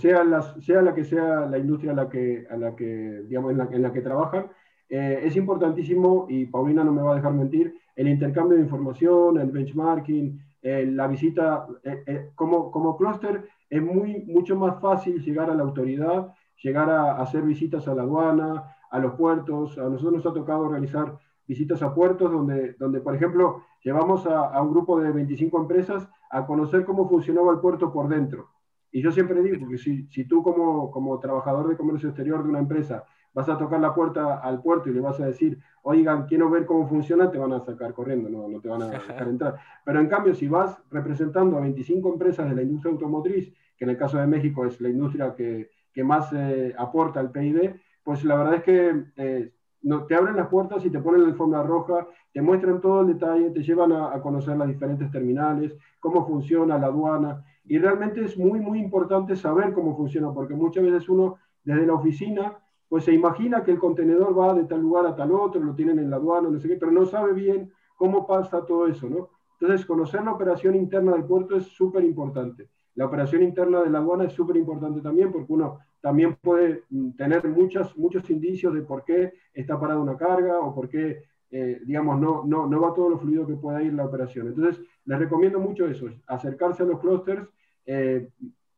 sea, 0.00 0.24
las, 0.24 0.56
sea 0.64 0.82
la 0.82 0.92
que 0.92 1.04
sea 1.04 1.46
la 1.46 1.58
industria 1.58 1.92
a 1.92 1.94
la 1.94 2.08
que, 2.08 2.48
a 2.50 2.56
la 2.56 2.74
que 2.74 3.22
digamos, 3.28 3.52
en 3.52 3.58
la, 3.58 3.68
en 3.70 3.82
la 3.82 3.92
que 3.92 4.00
trabajan, 4.00 4.50
es 4.88 5.36
importantísimo, 5.36 6.26
y 6.28 6.46
Paulina 6.46 6.82
no 6.82 6.92
me 6.92 7.02
va 7.02 7.12
a 7.12 7.16
dejar 7.16 7.32
mentir, 7.32 7.78
el 7.94 8.08
intercambio 8.08 8.56
de 8.56 8.64
información, 8.64 9.38
el 9.38 9.50
benchmarking, 9.50 10.47
eh, 10.68 10.86
la 10.86 11.06
visita, 11.06 11.66
eh, 11.82 12.02
eh, 12.06 12.30
como, 12.34 12.70
como 12.70 12.96
clúster, 12.96 13.48
es 13.70 13.82
muy, 13.82 14.24
mucho 14.26 14.54
más 14.54 14.80
fácil 14.80 15.22
llegar 15.24 15.50
a 15.50 15.54
la 15.54 15.62
autoridad, 15.62 16.34
llegar 16.62 16.90
a, 16.90 17.16
hacer 17.22 17.42
visitas 17.42 17.88
a 17.88 17.94
la 17.94 18.02
aduana, 18.02 18.76
a 18.90 18.98
los 18.98 19.14
puertos. 19.14 19.78
A 19.78 19.88
nosotros 19.88 20.12
nos 20.12 20.26
ha 20.26 20.34
tocado 20.34 20.68
realizar 20.68 21.18
visitas 21.46 21.82
a 21.82 21.94
puertos 21.94 22.30
donde, 22.30 22.74
donde 22.74 23.00
por 23.00 23.14
ejemplo, 23.14 23.62
llevamos 23.82 24.26
a, 24.26 24.60
un 24.60 24.70
grupo 24.70 25.00
de 25.00 25.10
25 25.10 25.58
empresas 25.58 26.06
a 26.30 26.46
conocer 26.46 26.84
cómo 26.84 27.08
funcionaba 27.08 27.52
el 27.52 27.60
puerto 27.60 27.90
por 27.90 28.08
dentro. 28.08 28.50
Y 28.92 29.00
yo 29.00 29.10
siempre 29.10 29.42
digo, 29.42 29.68
que 29.68 29.78
si, 29.78 30.06
si 30.08 30.26
tú 30.26 30.42
como, 30.42 30.90
como 30.90 31.18
trabajador 31.18 31.68
de 31.68 31.76
comercio 31.76 32.10
exterior 32.10 32.42
de 32.42 32.48
una 32.50 32.58
empresa 32.58 33.04
vas 33.34 33.48
a 33.48 33.58
tocar 33.58 33.80
la 33.80 33.94
puerta 33.94 34.38
al 34.38 34.60
puerto 34.60 34.88
y 34.88 34.94
le 34.94 35.00
vas 35.00 35.20
a 35.20 35.26
decir, 35.26 35.58
oigan, 35.82 36.26
quiero 36.26 36.50
ver 36.50 36.66
cómo 36.66 36.88
funciona, 36.88 37.30
te 37.30 37.38
van 37.38 37.52
a 37.52 37.60
sacar 37.60 37.92
corriendo, 37.94 38.28
no, 38.28 38.48
no 38.48 38.60
te 38.60 38.68
van 38.68 38.82
a 38.82 38.88
dejar 38.88 39.28
entrar. 39.28 39.58
Pero 39.84 40.00
en 40.00 40.08
cambio, 40.08 40.34
si 40.34 40.48
vas 40.48 40.78
representando 40.90 41.56
a 41.56 41.60
25 41.60 42.12
empresas 42.12 42.48
de 42.48 42.56
la 42.56 42.62
industria 42.62 42.92
automotriz, 42.92 43.52
que 43.76 43.84
en 43.84 43.90
el 43.90 43.96
caso 43.96 44.18
de 44.18 44.26
México 44.26 44.66
es 44.66 44.80
la 44.80 44.88
industria 44.88 45.34
que, 45.34 45.70
que 45.92 46.04
más 46.04 46.32
eh, 46.32 46.74
aporta 46.76 47.20
al 47.20 47.30
PIB, 47.30 47.80
pues 48.02 48.24
la 48.24 48.36
verdad 48.36 48.54
es 48.54 48.62
que 48.62 49.04
eh, 49.16 49.52
no, 49.82 50.04
te 50.04 50.14
abren 50.14 50.36
las 50.36 50.48
puertas 50.48 50.84
y 50.84 50.90
te 50.90 50.98
ponen 50.98 51.22
la 51.22 51.28
alfombra 51.28 51.62
roja, 51.62 52.06
te 52.32 52.42
muestran 52.42 52.80
todo 52.80 53.02
el 53.02 53.08
detalle, 53.08 53.50
te 53.50 53.62
llevan 53.62 53.92
a, 53.92 54.14
a 54.14 54.20
conocer 54.20 54.56
las 54.56 54.68
diferentes 54.68 55.10
terminales, 55.10 55.76
cómo 56.00 56.26
funciona 56.26 56.78
la 56.78 56.86
aduana. 56.88 57.44
Y 57.64 57.78
realmente 57.78 58.24
es 58.24 58.36
muy, 58.36 58.60
muy 58.60 58.80
importante 58.80 59.36
saber 59.36 59.72
cómo 59.72 59.96
funciona, 59.96 60.32
porque 60.32 60.54
muchas 60.54 60.84
veces 60.84 61.08
uno 61.08 61.36
desde 61.64 61.86
la 61.86 61.94
oficina 61.94 62.58
pues 62.88 63.04
se 63.04 63.12
imagina 63.12 63.62
que 63.62 63.70
el 63.70 63.78
contenedor 63.78 64.38
va 64.38 64.54
de 64.54 64.64
tal 64.64 64.80
lugar 64.80 65.06
a 65.06 65.14
tal 65.14 65.32
otro, 65.32 65.62
lo 65.62 65.74
tienen 65.74 65.98
en 65.98 66.10
la 66.10 66.16
aduana, 66.16 66.48
no 66.48 66.58
sé 66.58 66.68
qué, 66.68 66.76
pero 66.76 66.90
no 66.90 67.04
sabe 67.04 67.32
bien 67.34 67.70
cómo 67.96 68.26
pasa 68.26 68.64
todo 68.64 68.86
eso, 68.86 69.08
¿no? 69.08 69.30
Entonces, 69.60 69.84
conocer 69.84 70.22
la 70.22 70.32
operación 70.32 70.74
interna 70.76 71.12
del 71.12 71.24
puerto 71.24 71.56
es 71.56 71.64
súper 71.64 72.04
importante. 72.04 72.68
La 72.94 73.06
operación 73.06 73.42
interna 73.42 73.82
de 73.82 73.90
la 73.90 73.98
aduana 73.98 74.24
es 74.24 74.32
súper 74.32 74.56
importante 74.56 75.00
también 75.00 75.32
porque 75.32 75.52
uno 75.52 75.78
también 76.00 76.36
puede 76.40 76.84
mm, 76.90 77.10
tener 77.12 77.46
muchas, 77.48 77.96
muchos 77.96 78.28
indicios 78.30 78.72
de 78.72 78.82
por 78.82 79.04
qué 79.04 79.32
está 79.52 79.78
parada 79.78 80.00
una 80.00 80.16
carga 80.16 80.60
o 80.60 80.74
por 80.74 80.88
qué, 80.88 81.22
eh, 81.50 81.80
digamos, 81.84 82.20
no, 82.20 82.44
no, 82.46 82.66
no 82.66 82.80
va 82.80 82.94
todo 82.94 83.10
lo 83.10 83.18
fluido 83.18 83.46
que 83.46 83.56
pueda 83.56 83.82
ir 83.82 83.92
la 83.94 84.04
operación. 84.04 84.48
Entonces, 84.48 84.80
les 85.04 85.18
recomiendo 85.18 85.58
mucho 85.58 85.86
eso, 85.86 86.06
acercarse 86.26 86.84
a 86.84 86.86
los 86.86 87.00
clústeres, 87.00 87.48
eh, 87.84 88.28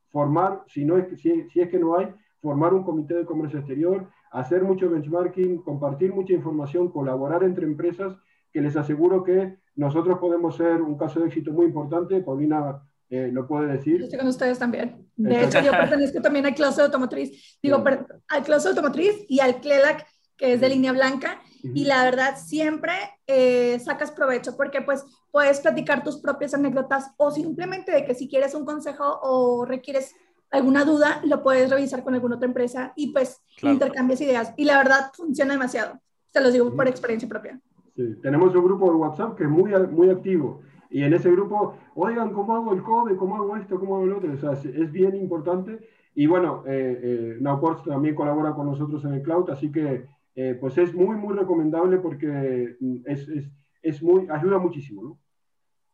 formar, 0.09 0.64
si, 0.66 0.85
no 0.85 0.96
es, 0.96 1.20
si, 1.20 1.49
si 1.51 1.61
es 1.61 1.68
que 1.68 1.79
no 1.79 1.96
hay, 1.96 2.12
formar 2.40 2.74
un 2.74 2.85
comité 2.85 3.14
de 3.14 3.26
comercio 3.26 3.59
exterior, 3.59 4.09
hacer 4.31 4.62
mucho 4.62 4.90
benchmarking, 4.90 5.62
compartir 5.62 6.12
mucha 6.14 6.33
información, 6.33 6.90
colaborar 6.90 7.42
entre 7.42 7.66
empresas, 7.66 8.16
que 8.53 8.61
les 8.61 8.76
aseguro 8.76 9.22
que 9.22 9.59
nosotros 9.76 10.18
podemos 10.18 10.57
ser 10.57 10.83
un 10.83 10.96
caso 10.96 11.20
de 11.20 11.26
éxito 11.26 11.53
muy 11.53 11.66
importante. 11.66 12.20
Paulina 12.20 12.83
eh, 13.09 13.31
lo 13.33 13.46
puede 13.46 13.72
decir. 13.72 13.98
Yo 13.98 14.05
estoy 14.05 14.18
con 14.18 14.29
ustedes 14.29 14.59
también. 14.59 15.07
De 15.16 15.44
hecho, 15.44 15.61
yo 15.61 15.72
pertenezco 15.72 16.20
también 16.20 16.46
al 16.46 16.55
clúster 16.55 16.85
automotriz, 16.85 17.59
digo, 17.62 17.83
al 18.29 18.42
clúster 18.42 18.70
automotriz 18.70 19.26
y 19.29 19.40
al 19.40 19.61
CLELAC, 19.61 20.07
que 20.37 20.55
es 20.55 20.61
de 20.61 20.68
línea 20.68 20.92
blanca. 20.92 21.40
Y 21.62 21.85
la 21.85 22.05
verdad, 22.05 22.37
siempre 22.38 22.92
eh, 23.26 23.79
sacas 23.81 24.11
provecho 24.11 24.57
porque 24.57 24.81
pues 24.81 25.05
puedes 25.31 25.61
platicar 25.61 26.03
tus 26.03 26.18
propias 26.18 26.55
anécdotas 26.55 27.11
o 27.18 27.31
simplemente 27.31 27.92
de 27.92 28.05
que 28.05 28.14
si 28.14 28.29
quieres 28.29 28.55
un 28.55 28.64
consejo 28.64 29.20
o 29.22 29.66
requieres 29.66 30.14
alguna 30.50 30.84
duda, 30.84 31.20
lo 31.24 31.42
puedes 31.42 31.70
revisar 31.70 32.02
con 32.02 32.14
alguna 32.14 32.36
otra 32.36 32.48
empresa 32.48 32.92
y 32.96 33.12
pues 33.12 33.42
intercambias 33.62 34.20
ideas. 34.20 34.52
Y 34.56 34.64
la 34.64 34.78
verdad, 34.78 35.10
funciona 35.14 35.52
demasiado. 35.52 36.00
Te 36.32 36.40
lo 36.40 36.50
digo 36.50 36.74
por 36.74 36.88
experiencia 36.88 37.28
propia. 37.28 37.60
Sí. 37.96 38.16
Tenemos 38.22 38.54
un 38.54 38.64
grupo 38.64 38.90
de 38.90 38.96
WhatsApp 38.96 39.36
que 39.36 39.44
es 39.44 39.50
muy, 39.50 39.72
muy 39.90 40.10
activo. 40.10 40.62
Y 40.90 41.02
en 41.02 41.14
ese 41.14 41.30
grupo, 41.30 41.76
oigan, 41.94 42.32
¿cómo 42.32 42.54
hago 42.54 42.72
el 42.72 42.82
code? 42.82 43.16
¿Cómo 43.16 43.36
hago 43.36 43.56
esto? 43.56 43.78
¿Cómo 43.78 43.96
hago 43.96 44.06
lo 44.06 44.18
otro? 44.18 44.32
O 44.32 44.36
sea, 44.36 44.52
es 44.52 44.90
bien 44.90 45.14
importante. 45.16 45.78
Y 46.14 46.26
bueno, 46.26 46.64
eh, 46.66 47.38
eh 47.40 47.84
también 47.86 48.14
colabora 48.14 48.52
con 48.52 48.66
nosotros 48.66 49.04
en 49.04 49.14
el 49.14 49.22
cloud, 49.22 49.48
así 49.50 49.70
que 49.70 50.06
eh, 50.34 50.56
pues 50.60 50.78
es 50.78 50.94
muy, 50.94 51.16
muy 51.16 51.36
recomendable 51.36 51.98
porque 51.98 52.76
mm, 52.80 52.96
es, 53.06 53.28
es, 53.28 53.50
es, 53.82 54.02
muy, 54.02 54.26
ayuda 54.30 54.58
muchísimo, 54.58 55.02
¿no? 55.02 55.18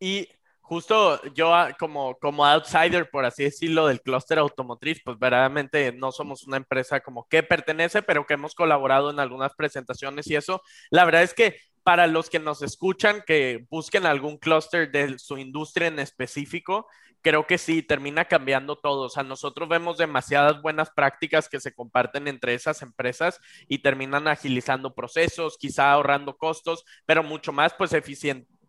Y 0.01 0.29
justo 0.67 1.23
yo 1.33 1.55
ah, 1.55 1.73
como, 1.79 2.17
como 2.19 2.45
outsider, 2.45 3.09
por 3.09 3.25
así 3.25 3.45
decirlo, 3.45 3.87
del 3.87 4.01
clúster 4.01 4.39
automotriz, 4.39 5.01
pues 5.05 5.19
verdaderamente 5.19 5.93
no 5.93 6.11
somos 6.11 6.45
una 6.45 6.57
empresa 6.57 7.01
como 7.01 7.27
que 7.29 7.43
pertenece, 7.43 8.03
pero 8.03 8.27
que 8.27 8.35
hemos 8.35 8.55
colaborado 8.55 9.11
en 9.11 9.21
algunas 9.21 9.55
presentaciones 9.55 10.27
y 10.27 10.35
eso. 10.35 10.63
La 10.91 11.05
verdad 11.05 11.23
es 11.23 11.35
que 11.35 11.57
para 11.85 12.09
los 12.09 12.29
que 12.29 12.41
nos 12.41 12.63
escuchan, 12.63 13.23
que 13.25 13.65
busquen 13.71 14.07
algún 14.07 14.39
clúster 14.39 14.91
de 14.91 15.21
su 15.21 15.39
industria 15.39 15.87
en 15.87 16.01
específico, 16.01 16.89
creo 17.23 17.47
que 17.47 17.59
sí, 17.59 17.83
termina 17.83 18.25
cambiando 18.25 18.77
todo. 18.77 19.03
O 19.03 19.09
sea, 19.09 19.23
nosotros 19.23 19.69
vemos 19.69 19.99
demasiadas 19.99 20.61
buenas 20.63 20.91
prácticas 20.91 21.49
que 21.49 21.61
se 21.61 21.75
comparten 21.75 22.27
entre 22.27 22.55
esas 22.55 22.83
empresas 22.83 23.41
y 23.69 23.79
terminan 23.79 24.27
agilizando 24.27 24.95
procesos, 24.95 25.59
quizá 25.59 25.93
ahorrando 25.93 26.37
costos, 26.37 26.85
pero 27.05 27.23
mucho 27.23 27.53
más, 27.53 27.73
pues, 27.75 27.93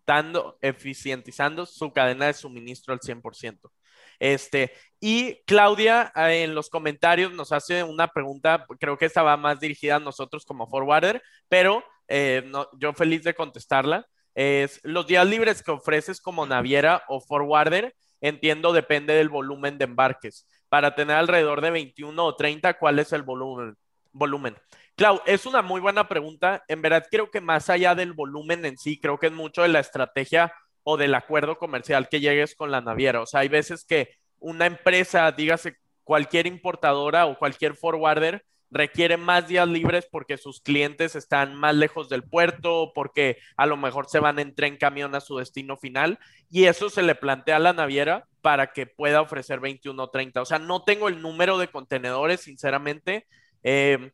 eficientando, 0.08 0.58
eficientizando 0.62 1.65
su 1.65 1.91
cadena 1.91 2.28
de 2.28 2.34
suministro 2.34 2.93
al 2.93 3.00
100%. 3.00 3.72
Este, 4.20 4.72
y 5.00 5.43
Claudia 5.46 6.12
eh, 6.15 6.43
en 6.43 6.56
los 6.56 6.70
comentarios 6.70 7.34
nos 7.34 7.52
hace 7.52 7.84
una 7.84 8.08
pregunta, 8.08 8.65
creo 8.80 8.98
que 8.98 9.06
esta 9.06 9.22
va 9.22 9.38
más 9.38 9.60
dirigida 9.60 9.98
a 9.98 10.00
nosotros 10.00 10.46
como 10.46 10.67
forwarder, 10.67 11.22
pero 11.50 11.84
eh, 12.08 12.43
no, 12.48 12.67
yo 12.80 12.93
feliz 12.93 13.24
de 13.24 13.36
contestarla. 13.36 14.08
Es 14.34 14.80
los 14.84 15.08
días 15.08 15.26
libres 15.28 15.63
que 15.63 15.72
ofreces 15.72 16.22
como 16.22 16.46
naviera 16.46 17.04
o 17.08 17.20
forwarder, 17.20 17.96
entiendo, 18.22 18.72
depende 18.72 19.13
del 19.13 19.30
volumen 19.30 19.78
de 19.78 19.86
embarques. 19.86 20.48
Para 20.70 20.96
tener 20.96 21.15
alrededor 21.17 21.62
de 21.62 21.72
21 21.72 22.24
o 22.24 22.36
30, 22.36 22.78
¿cuál 22.78 23.00
es 23.00 23.12
el 23.13 23.24
volumen? 23.24 23.76
volumen? 24.13 24.56
Clau, 24.98 25.22
es 25.28 25.46
una 25.46 25.62
muy 25.62 25.80
buena 25.80 26.08
pregunta. 26.08 26.64
En 26.68 26.82
verdad, 26.82 27.06
creo 27.12 27.30
que 27.30 27.40
más 27.40 27.70
allá 27.70 27.94
del 27.94 28.14
volumen 28.14 28.66
en 28.66 28.80
sí, 28.80 29.00
creo 29.00 29.20
que 29.20 29.28
es 29.28 29.32
mucho 29.32 29.62
de 29.62 29.68
la 29.68 29.80
estrategia 29.80 30.52
o 30.82 30.98
del 30.98 31.14
acuerdo 31.14 31.60
comercial 31.60 32.10
que 32.10 32.20
llegues 32.20 32.56
con 32.56 32.72
la 32.72 32.82
naviera. 32.82 33.22
O 33.22 33.28
sea, 33.28 33.42
hay 33.42 33.48
veces 33.48 33.86
que 33.86 34.10
una 34.40 34.66
empresa, 34.66 35.32
dígase 35.32 35.76
cualquier 36.04 36.48
importadora 36.48 37.28
o 37.28 37.38
cualquier 37.38 37.76
forwarder, 37.76 38.44
requiere 38.72 39.18
más 39.18 39.48
días 39.48 39.68
libres 39.68 40.08
porque 40.12 40.36
sus 40.36 40.62
clientes 40.62 41.16
están 41.16 41.54
más 41.54 41.76
lejos 41.76 42.10
del 42.10 42.24
puerto, 42.24 42.92
porque 42.96 43.38
a 43.56 43.68
lo 43.68 43.78
mejor 43.78 44.08
se 44.10 44.20
van 44.20 44.40
en 44.40 44.56
tren 44.56 44.78
camión 44.78 45.14
a 45.14 45.22
su 45.22 45.38
destino 45.38 45.78
final 45.78 46.18
y 46.50 46.66
eso 46.66 46.90
se 46.90 47.04
le 47.04 47.14
plantea 47.14 47.58
a 47.58 47.60
la 47.60 47.74
naviera 47.74 48.26
para 48.42 48.74
que 48.74 48.88
pueda 48.88 49.22
ofrecer 49.22 49.60
21 49.60 50.02
o 50.02 50.10
30. 50.10 50.42
O 50.42 50.46
sea, 50.46 50.58
no 50.58 50.84
tengo 50.84 51.08
el 51.08 51.22
número 51.22 51.60
de 51.60 51.68
contenedores, 51.68 52.42
sinceramente, 52.42 53.28
eh, 53.62 54.12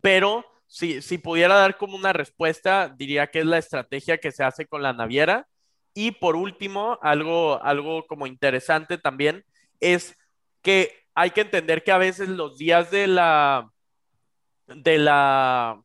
pero 0.00 0.44
si, 0.66 1.02
si 1.02 1.18
pudiera 1.18 1.54
dar 1.54 1.76
como 1.76 1.96
una 1.96 2.12
respuesta, 2.12 2.94
diría 2.96 3.28
que 3.28 3.40
es 3.40 3.46
la 3.46 3.58
estrategia 3.58 4.18
que 4.18 4.32
se 4.32 4.44
hace 4.44 4.66
con 4.66 4.82
la 4.82 4.92
naviera. 4.92 5.48
Y 5.94 6.12
por 6.12 6.36
último, 6.36 6.98
algo, 7.02 7.62
algo 7.62 8.06
como 8.06 8.26
interesante 8.26 8.98
también 8.98 9.44
es 9.80 10.16
que 10.62 10.92
hay 11.14 11.30
que 11.30 11.40
entender 11.40 11.82
que 11.82 11.92
a 11.92 11.98
veces 11.98 12.28
los 12.28 12.58
días 12.58 12.90
de 12.90 13.06
la, 13.08 13.70
de 14.66 14.98
la 14.98 15.82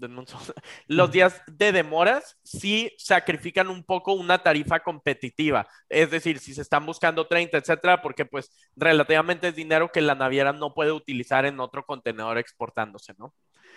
los 0.88 1.10
días 1.10 1.42
de 1.46 1.72
demoras 1.72 2.38
sí 2.42 2.90
sacrifican 2.98 3.68
un 3.68 3.84
poco 3.84 4.14
una 4.14 4.38
tarifa 4.38 4.80
competitiva. 4.80 5.66
Es 5.88 6.10
decir, 6.10 6.38
si 6.38 6.54
se 6.54 6.62
están 6.62 6.86
buscando 6.86 7.26
30, 7.26 7.58
etcétera, 7.58 8.02
porque 8.02 8.24
pues 8.24 8.50
relativamente 8.76 9.48
es 9.48 9.56
dinero 9.56 9.90
que 9.92 10.00
la 10.00 10.14
naviera 10.14 10.52
no 10.52 10.74
puede 10.74 10.92
utilizar 10.92 11.46
en 11.46 11.60
otro 11.60 11.84
contenedor 11.84 12.38
exportándose, 12.38 13.14
¿no? 13.18 13.32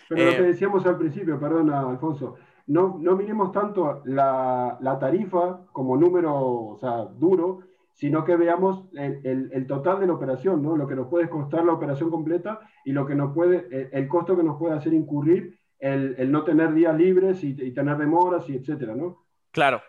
Pero 0.09 0.25
lo 0.25 0.31
que 0.31 0.43
eh, 0.43 0.47
decíamos 0.47 0.85
al 0.85 0.97
principio, 0.97 1.39
perdona, 1.39 1.81
Alfonso, 1.81 2.35
no, 2.67 2.97
no 2.99 3.15
miremos 3.15 3.51
tanto 3.51 4.01
la, 4.05 4.77
la 4.81 4.99
tarifa 4.99 5.65
como 5.71 5.97
número, 5.97 6.33
o 6.35 6.77
sea, 6.79 7.05
duro, 7.05 7.61
sino 7.97 8.23
que 8.23 8.35
veamos 8.35 8.85
el, 8.93 9.49
el, 9.51 9.65
total 9.65 9.99
de 9.99 10.05
la 10.05 10.13
operación, 10.13 10.61
¿no? 10.61 10.77
Lo 10.77 10.87
que 10.87 10.95
nos 10.95 11.07
puede 11.07 11.29
costar 11.29 11.65
la 11.65 11.73
operación 11.73 12.11
completa 12.11 12.59
y 12.85 12.91
lo 12.91 13.07
que 13.07 13.15
nos 13.15 13.33
puede, 13.33 13.67
el, 13.91 14.07
costo 14.07 14.37
que 14.37 14.43
nos 14.43 14.59
puede 14.59 14.75
hacer 14.75 14.93
incurrir 14.93 15.59
el, 15.79 16.15
el 16.17 16.31
no 16.31 16.43
tener 16.43 16.73
días 16.73 16.95
libres 16.97 17.43
y, 17.43 17.53
tener 17.71 17.97
demoras 17.97 18.49
y 18.49 18.55
etcétera, 18.55 18.95
¿no? 18.95 19.25
Claro, 19.51 19.81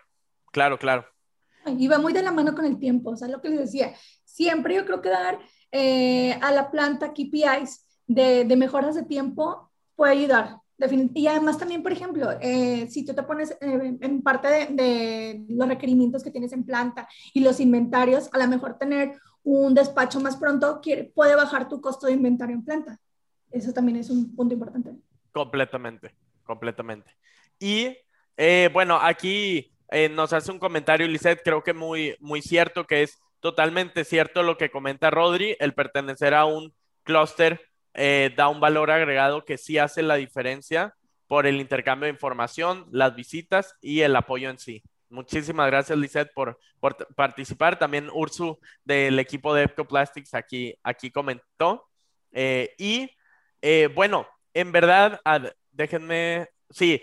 claro, 0.51 0.77
claro. 0.77 1.05
Y 1.65 1.87
va 1.87 1.97
muy 1.97 2.13
de 2.13 2.23
la 2.23 2.31
mano 2.31 2.55
con 2.55 2.65
el 2.65 2.79
tiempo, 2.79 3.11
o 3.11 3.15
sea, 3.15 3.27
lo 3.27 3.41
que 3.41 3.49
les 3.49 3.59
decía, 3.59 3.93
siempre 4.23 4.75
yo 4.75 4.85
creo 4.85 5.01
que 5.01 5.09
dar 5.09 5.39
eh, 5.71 6.33
a 6.41 6.51
la 6.51 6.71
planta 6.71 7.13
KPIs 7.13 7.85
de, 8.07 8.45
de 8.45 8.55
mejoras 8.55 8.95
de 8.95 9.03
tiempo 9.03 9.71
puede 9.95 10.13
ayudar. 10.13 10.61
Y 11.13 11.27
además 11.27 11.57
también, 11.57 11.83
por 11.83 11.91
ejemplo, 11.91 12.29
eh, 12.39 12.87
si 12.89 13.03
tú 13.03 13.13
te 13.13 13.23
pones 13.23 13.51
eh, 13.59 13.97
en 13.99 14.21
parte 14.21 14.47
de, 14.47 15.45
los 15.49 15.67
requerimientos 15.67 16.23
que 16.23 16.31
tienes 16.31 16.53
en 16.53 16.63
planta 16.63 17.07
y 17.33 17.41
los 17.41 17.59
inventarios, 17.59 18.29
a 18.31 18.37
lo 18.37 18.47
mejor 18.47 18.77
tener 18.77 19.19
un 19.43 19.73
despacho 19.73 20.21
más 20.21 20.37
pronto 20.37 20.79
puede 21.13 21.35
bajar 21.35 21.67
tu 21.67 21.81
costo 21.81 22.07
de 22.07 22.13
inventario 22.13 22.55
en 22.55 22.63
planta. 22.63 22.97
Eso 23.51 23.73
también 23.73 23.97
es 23.97 24.09
un 24.09 24.33
punto 24.35 24.53
importante. 24.53 24.91
Completamente, 25.31 26.15
completamente. 26.43 27.15
Y 27.59 27.97
eh, 28.37 28.69
bueno, 28.71 28.99
aquí 29.01 29.71
nos 30.11 30.33
hace 30.33 30.51
un 30.51 30.59
comentario, 30.59 31.07
Lisette, 31.07 31.41
creo 31.43 31.63
que 31.63 31.73
muy, 31.73 32.15
muy 32.19 32.43
cierto, 32.43 32.85
que 32.85 33.01
es 33.01 33.19
totalmente 33.39 34.03
cierto 34.03 34.43
lo 34.43 34.57
que 34.57 34.69
comenta 34.69 35.09
Rodri, 35.09 35.55
el 35.59 35.73
pertenecer 35.73 36.33
a 36.33 36.45
un 36.45 36.73
clúster 37.03 37.61
eh, 37.93 38.31
da 38.35 38.49
un 38.49 38.59
valor 38.59 38.91
agregado 38.91 39.45
que 39.45 39.57
sí 39.57 39.77
hace 39.77 40.03
la 40.03 40.15
diferencia 40.15 40.95
por 41.27 41.47
el 41.47 41.59
intercambio 41.59 42.05
de 42.05 42.13
información, 42.13 42.87
las 42.91 43.15
visitas 43.15 43.75
y 43.81 44.01
el 44.01 44.15
apoyo 44.15 44.49
en 44.49 44.59
sí. 44.59 44.83
Muchísimas 45.09 45.67
gracias, 45.67 45.97
Lisette, 45.97 46.31
por, 46.33 46.59
por 46.79 46.95
participar. 47.15 47.79
También 47.79 48.09
Ursu 48.13 48.59
del 48.83 49.17
equipo 49.17 49.53
de 49.53 49.63
Ecoplastics 49.63 50.33
aquí, 50.35 50.75
aquí 50.83 51.11
comentó. 51.11 51.87
Eh, 52.31 52.75
y 52.77 53.09
eh, 53.61 53.89
bueno, 53.93 54.27
en 54.59 54.71
verdad, 54.71 55.21
déjenme, 55.71 56.47
sí, 56.69 57.01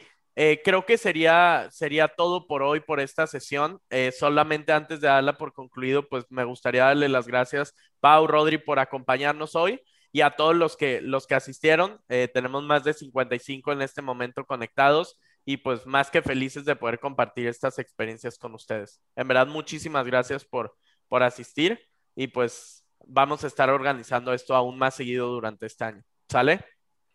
creo 0.65 0.85
que 0.85 0.99
sería, 0.99 1.69
sería 1.71 2.09
todo 2.09 2.47
por 2.47 2.63
hoy, 2.63 2.81
por 2.81 3.01
esta 3.01 3.27
sesión. 3.27 3.81
solamente 4.19 4.73
antes 4.73 5.01
de 5.01 5.09
darla 5.09 5.39
por 5.39 5.53
concluido, 5.53 6.09
pues 6.09 6.25
me 6.31 6.45
gustaría 6.45 6.85
darle 6.85 7.09
las 7.09 7.27
gracias, 7.27 7.75
Pau, 8.01 8.27
Rodri, 8.27 8.59
por 8.59 8.79
acompañarnos 8.79 9.57
hoy 9.57 9.81
y 10.17 10.23
a 10.23 10.31
todos 10.31 10.57
los 10.57 10.79
que, 10.79 11.03
los 11.03 11.27
que 11.27 11.35
asistieron. 11.35 12.01
Eh, 12.09 12.29
tenemos 12.33 12.65
más 12.65 12.85
de 12.85 12.95
55 12.95 13.73
en 13.73 13.83
este 13.83 14.01
momento 14.01 14.47
conectados 14.47 15.19
y 15.45 15.59
pues 15.59 15.85
más 15.85 16.11
que 16.11 16.23
felices 16.23 16.65
de 16.65 16.75
poder 16.75 16.99
compartir 16.99 17.47
estas 17.47 17.79
experiencias 17.79 18.39
con 18.39 18.55
ustedes. 18.55 18.99
En 19.15 19.29
verdad, 19.29 19.47
muchísimas 19.47 20.07
gracias 20.07 20.45
por, 20.47 20.75
por 21.09 21.23
asistir 21.23 21.87
y 22.15 22.29
pues 22.29 22.87
vamos 23.05 23.45
a 23.45 23.47
estar 23.47 23.69
organizando 23.69 24.33
esto 24.33 24.55
aún 24.55 24.79
más 24.79 24.95
seguido 24.95 25.29
durante 25.29 25.67
este 25.67 25.85
año. 25.85 26.03
¿Sale? 26.31 26.65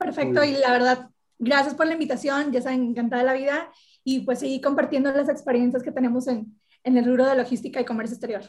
Perfecto, 0.04 0.44
y 0.44 0.54
la 0.54 0.72
verdad, 0.72 1.10
gracias 1.38 1.76
por 1.76 1.86
la 1.86 1.94
invitación, 1.94 2.52
ya 2.52 2.62
saben, 2.62 2.84
encantada 2.84 3.22
de 3.22 3.28
la 3.28 3.34
vida 3.34 3.72
y 4.04 4.22
pues 4.22 4.40
seguir 4.40 4.62
compartiendo 4.62 5.12
las 5.12 5.30
experiencias 5.30 5.84
que 5.84 5.92
tenemos 5.92 6.28
en, 6.28 6.60
en 6.84 6.98
el 6.98 7.06
rubro 7.06 7.26
de 7.26 7.36
logística 7.36 7.80
y 7.80 7.86
comercio 7.86 8.16
exterior. 8.16 8.42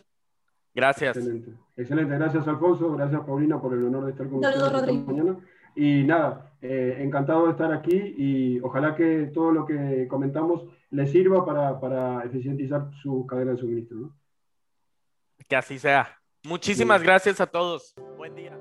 Gracias. 0.75 1.17
Excelente. 1.17 1.53
Excelente. 1.77 2.15
Gracias, 2.15 2.49
Alfonso. 2.49 2.93
Gracias, 2.97 3.21
Paulina, 3.23 3.61
por 3.61 3.75
el 3.75 3.85
honor 3.85 4.07
de 4.07 4.13
estar 4.13 4.29
con 4.29 4.41
nosotros 4.41 4.89
esta 4.89 5.13
mañana. 5.13 5.37
Y 5.75 6.05
nada, 6.05 6.53
eh, 6.61 6.99
encantado 7.01 7.47
de 7.47 7.53
estar 7.53 7.73
aquí 7.73 8.15
y 8.17 8.61
ojalá 8.61 8.95
que 8.95 9.31
todo 9.33 9.53
lo 9.53 9.67
que 9.67 10.07
comentamos 10.09 10.65
les 10.91 11.11
sirva 11.11 11.45
para, 11.45 11.81
para 11.81 12.25
eficientizar 12.25 12.91
su 13.03 13.27
cadena 13.27 13.53
de 13.53 13.59
suministro. 13.59 14.15
Que 15.49 15.57
así 15.57 15.79
sea. 15.79 16.19
Muchísimas 16.45 17.03
gracias 17.03 17.41
a 17.41 17.47
todos. 17.47 17.95
Buen 18.17 18.35
día. 18.35 18.59